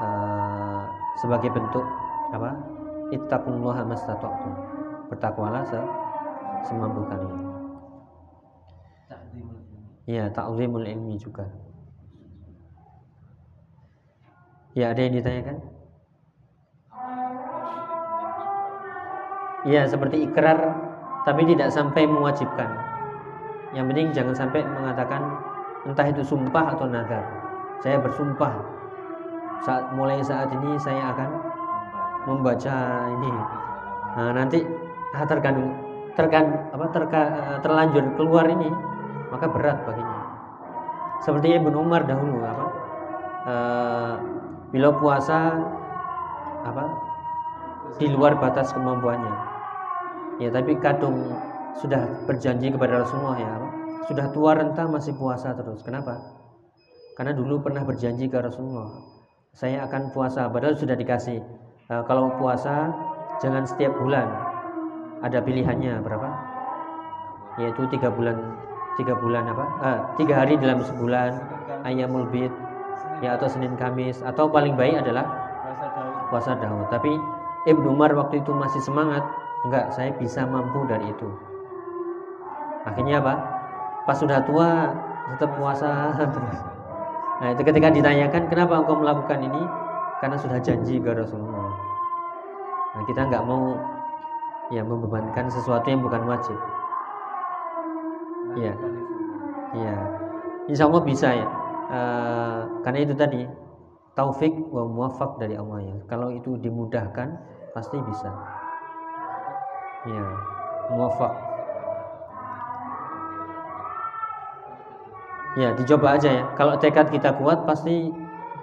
eh, 0.00 0.82
sebagai 1.20 1.52
bentuk 1.52 1.84
apa? 2.30 2.50
Ittaqullaha 3.10 3.82
mastata'tum. 3.86 4.54
Bertakwalah 5.10 5.66
se 5.66 5.80
semampu 6.70 7.02
kalian. 7.10 7.40
Ya 10.06 10.26
ta'zimul 10.30 10.86
ilmi 10.86 11.18
juga. 11.18 11.46
Ya 14.74 14.94
ada 14.94 15.00
yang 15.02 15.14
ditanyakan? 15.18 15.56
Ya 19.66 19.82
seperti 19.84 20.24
ikrar 20.24 20.56
tapi 21.26 21.44
tidak 21.44 21.68
sampai 21.74 22.06
mewajibkan. 22.06 22.70
Yang 23.76 23.86
penting 23.92 24.06
jangan 24.14 24.34
sampai 24.34 24.60
mengatakan 24.64 25.22
entah 25.84 26.06
itu 26.06 26.22
sumpah 26.24 26.74
atau 26.74 26.86
nazar. 26.86 27.22
Saya 27.82 27.98
bersumpah. 28.00 28.54
Saat 29.60 29.92
mulai 29.92 30.24
saat 30.24 30.48
ini 30.56 30.80
saya 30.80 31.12
akan 31.12 31.49
membaca 32.28 32.76
ini. 33.08 33.32
Nah, 34.16 34.30
nanti 34.34 34.58
ah, 35.16 35.24
terkandung 35.24 35.70
terkan 36.18 36.68
apa 36.74 36.86
terka, 36.92 37.22
eh, 37.22 37.58
terlanjur 37.64 38.04
keluar 38.18 38.44
ini 38.50 38.68
maka 39.30 39.46
berat 39.46 39.86
baginya. 39.86 40.20
Seperti 41.22 41.54
Ibnu 41.56 41.76
Umar 41.76 42.04
dahulu 42.04 42.42
apa 42.42 42.66
eh, 43.46 44.14
bila 44.74 44.90
puasa 44.98 45.54
apa 46.66 46.84
di 47.96 48.06
luar 48.10 48.36
batas 48.36 48.74
kemampuannya. 48.74 49.34
Ya 50.40 50.48
tapi 50.48 50.76
kadung 50.80 51.36
sudah 51.78 52.24
berjanji 52.24 52.72
kepada 52.72 53.04
Rasulullah 53.04 53.36
ya 53.36 53.50
apa, 53.60 53.68
sudah 54.08 54.26
tua 54.32 54.56
renta 54.56 54.88
masih 54.88 55.14
puasa 55.16 55.52
terus. 55.52 55.84
Kenapa? 55.84 56.16
Karena 57.16 57.36
dulu 57.36 57.60
pernah 57.60 57.84
berjanji 57.84 58.32
ke 58.32 58.40
Rasulullah 58.40 59.20
saya 59.54 59.82
akan 59.86 60.14
puasa 60.14 60.46
padahal 60.46 60.78
sudah 60.78 60.94
dikasih 60.94 61.42
eh, 61.90 62.02
kalau 62.06 62.32
puasa 62.38 62.94
jangan 63.42 63.66
setiap 63.66 63.92
bulan 63.98 64.30
ada 65.20 65.42
pilihannya 65.42 66.00
berapa 66.00 66.28
yaitu 67.58 67.84
tiga 67.92 68.08
bulan 68.08 68.38
tiga 68.96 69.12
bulan 69.18 69.44
apa 69.50 69.64
ah, 69.82 69.98
tiga 70.16 70.40
hari 70.40 70.56
dalam 70.56 70.80
sebulan 70.80 71.36
ayamul 71.84 72.24
bid 72.30 72.52
ya 73.20 73.36
atau 73.36 73.50
senin 73.50 73.76
kamis 73.76 74.24
atau 74.24 74.48
paling 74.48 74.78
baik 74.78 75.04
adalah 75.04 75.50
puasa 76.30 76.56
Daud. 76.56 76.88
Tapi 76.88 77.12
Ibnu 77.68 77.92
Umar 77.92 78.14
waktu 78.16 78.40
itu 78.40 78.54
masih 78.54 78.80
semangat, 78.80 79.20
enggak, 79.66 79.92
saya 79.92 80.14
bisa 80.16 80.46
mampu 80.46 80.86
dari 80.88 81.10
itu. 81.10 81.28
Akhirnya 82.88 83.20
apa? 83.20 83.34
Pas 84.08 84.16
sudah 84.16 84.40
tua 84.46 84.94
tetap 85.34 85.50
puasa 85.58 86.14
terus. 86.16 86.60
Nah, 87.40 87.56
itu 87.56 87.64
ketika 87.64 87.88
ditanyakan 87.88 88.52
kenapa 88.52 88.84
engkau 88.84 89.00
melakukan 89.00 89.40
ini? 89.40 89.64
Karena 90.20 90.36
sudah 90.36 90.60
janji 90.60 91.00
ke 91.00 91.10
Rasulullah. 91.16 91.72
Nah, 92.92 93.02
kita 93.08 93.24
nggak 93.24 93.44
mau 93.48 93.72
ya 94.68 94.84
membebankan 94.84 95.48
sesuatu 95.48 95.88
yang 95.88 96.04
bukan 96.04 96.28
wajib. 96.28 96.58
Iya. 98.60 98.74
Iya. 99.74 99.96
Insya 100.68 100.84
Allah 100.86 101.02
bisa 101.02 101.28
ya. 101.32 101.48
Eh, 101.90 102.58
karena 102.84 102.98
itu 103.02 103.14
tadi 103.16 103.42
taufik 104.12 104.52
wa 104.70 104.84
muwafaq 104.86 105.40
dari 105.40 105.56
Allah 105.56 105.80
ya. 105.82 105.96
Kalau 106.06 106.28
itu 106.28 106.60
dimudahkan 106.60 107.28
pasti 107.72 107.96
bisa. 108.04 108.30
Iya. 110.04 110.26
Muwafaq. 110.92 111.32
Ya, 115.58 115.74
dicoba 115.74 116.14
aja 116.14 116.30
ya. 116.30 116.44
Kalau 116.54 116.78
tekad 116.78 117.10
kita 117.10 117.34
kuat 117.34 117.66
pasti 117.66 118.14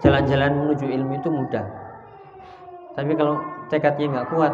jalan-jalan 0.01 0.51
menuju 0.53 0.85
ilmu 0.85 1.13
itu 1.17 1.29
mudah. 1.29 1.65
Tapi 2.97 3.13
kalau 3.13 3.37
tekadnya 3.69 4.09
nggak 4.09 4.29
kuat, 4.33 4.53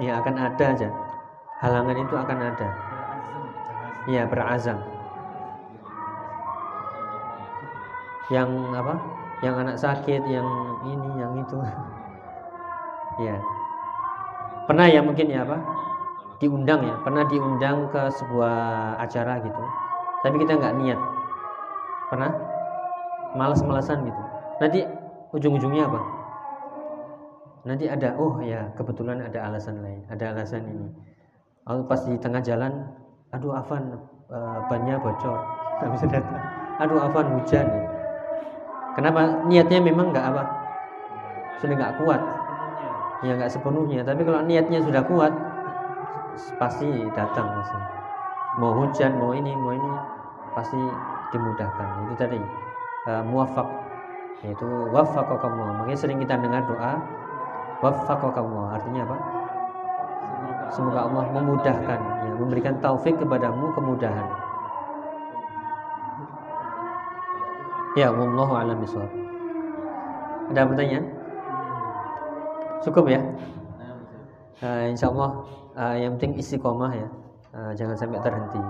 ya 0.00 0.20
akan 0.20 0.36
ada 0.40 0.64
aja. 0.72 0.88
Halangan 1.60 1.96
itu 2.00 2.14
akan 2.16 2.38
ada. 2.40 2.68
Ya, 4.08 4.26
berazam. 4.26 4.82
Yang 8.32 8.50
apa? 8.74 8.94
Yang 9.44 9.54
anak 9.62 9.76
sakit, 9.78 10.22
yang 10.26 10.48
ini, 10.88 11.10
yang 11.20 11.32
itu. 11.38 11.56
ya. 13.28 13.36
Pernah 14.66 14.86
ya 14.88 15.00
mungkin 15.04 15.28
ya 15.28 15.44
apa? 15.44 15.58
Diundang 16.42 16.82
ya, 16.82 16.96
pernah 17.06 17.22
diundang 17.30 17.86
ke 17.94 18.02
sebuah 18.18 18.56
acara 18.98 19.38
gitu. 19.44 19.62
Tapi 20.26 20.36
kita 20.42 20.58
nggak 20.58 20.76
niat. 20.82 21.00
Pernah? 22.10 22.32
Malas-malasan 23.38 24.02
gitu. 24.08 24.31
Nanti 24.60 24.80
ujung-ujungnya 25.32 25.88
apa? 25.88 26.00
Nanti 27.62 27.86
ada, 27.86 28.18
oh 28.18 28.42
ya 28.42 28.74
kebetulan 28.74 29.22
ada 29.22 29.38
alasan 29.46 29.80
lain, 29.80 30.02
ada 30.10 30.34
alasan 30.34 30.66
ini. 30.66 30.88
Lalu 31.62 31.82
pas 31.86 32.02
di 32.02 32.18
tengah 32.18 32.42
jalan, 32.42 32.90
aduh 33.30 33.54
Afan 33.54 33.94
eh, 34.28 34.58
bannya 34.66 34.98
bocor, 34.98 35.38
nggak 35.78 35.90
bisa 35.94 36.06
datang. 36.10 36.42
Aduh 36.82 36.98
Afan 36.98 37.38
hujan. 37.38 37.70
Kenapa? 38.98 39.46
Niatnya 39.46 39.78
memang 39.78 40.10
nggak 40.10 40.26
apa? 40.34 40.42
Sudah 41.62 41.74
nggak 41.78 41.94
kuat. 42.02 42.20
Ya 43.22 43.38
nggak 43.38 43.54
sepenuhnya. 43.54 44.02
Tapi 44.02 44.26
kalau 44.26 44.42
niatnya 44.42 44.82
sudah 44.82 45.06
kuat, 45.06 45.30
pasti 46.58 46.90
datang 47.14 47.46
pasti. 47.62 47.78
Mau 48.58 48.74
hujan, 48.84 49.16
mau 49.16 49.32
ini, 49.32 49.54
mau 49.54 49.72
ini, 49.72 49.90
pasti 50.52 50.76
dimudahkan. 51.30 52.10
Itu 52.10 52.14
tadi 52.18 52.38
uh, 53.08 53.22
muwafaq 53.24 53.81
yaitu 54.40 54.68
waffaqakallah. 54.90 55.84
Makanya 55.84 55.98
sering 56.00 56.18
kita 56.24 56.40
dengar 56.40 56.64
doa 56.64 56.92
waffaqakallah. 57.84 58.80
Artinya 58.80 59.04
apa? 59.04 59.16
Semoga 60.72 61.04
Allah 61.04 61.24
memudahkan, 61.36 62.00
ya, 62.00 62.32
memberikan 62.40 62.74
taufik 62.80 63.20
kepadamu 63.20 63.68
kemudahan. 63.76 64.24
Ya, 67.92 68.08
wallahu 68.08 68.56
a'lam. 68.56 68.80
Ada 70.48 70.64
pertanyaan? 70.64 71.04
Cukup 72.80 73.04
ya? 73.12 73.20
Uh, 74.62 74.88
insya 74.88 75.12
Allah 75.12 75.30
uh, 75.76 75.96
yang 75.98 76.16
penting 76.16 76.40
istiqomah 76.40 76.92
ya, 76.94 77.08
uh, 77.52 77.72
jangan 77.76 77.96
sampai 77.98 78.18
terhenti. 78.24 78.62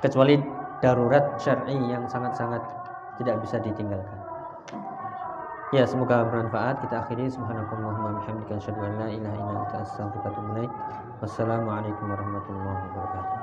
Kecuali 0.00 0.34
darurat 0.80 1.36
syar'i 1.36 1.76
yang 1.86 2.08
sangat-sangat 2.08 2.64
tidak 3.20 3.36
bisa 3.44 3.60
ditinggalkan. 3.60 4.19
Ya, 5.70 5.86
semoga 5.86 6.26
bermanfaat. 6.26 6.82
Kita 6.82 7.06
akhiri 7.06 7.30
subhanakallahumma 7.30 8.18
wa. 10.18 10.66
Wassalamualaikum 11.22 12.10
warahmatullahi 12.10 12.82
wabarakatuh. 12.90 13.38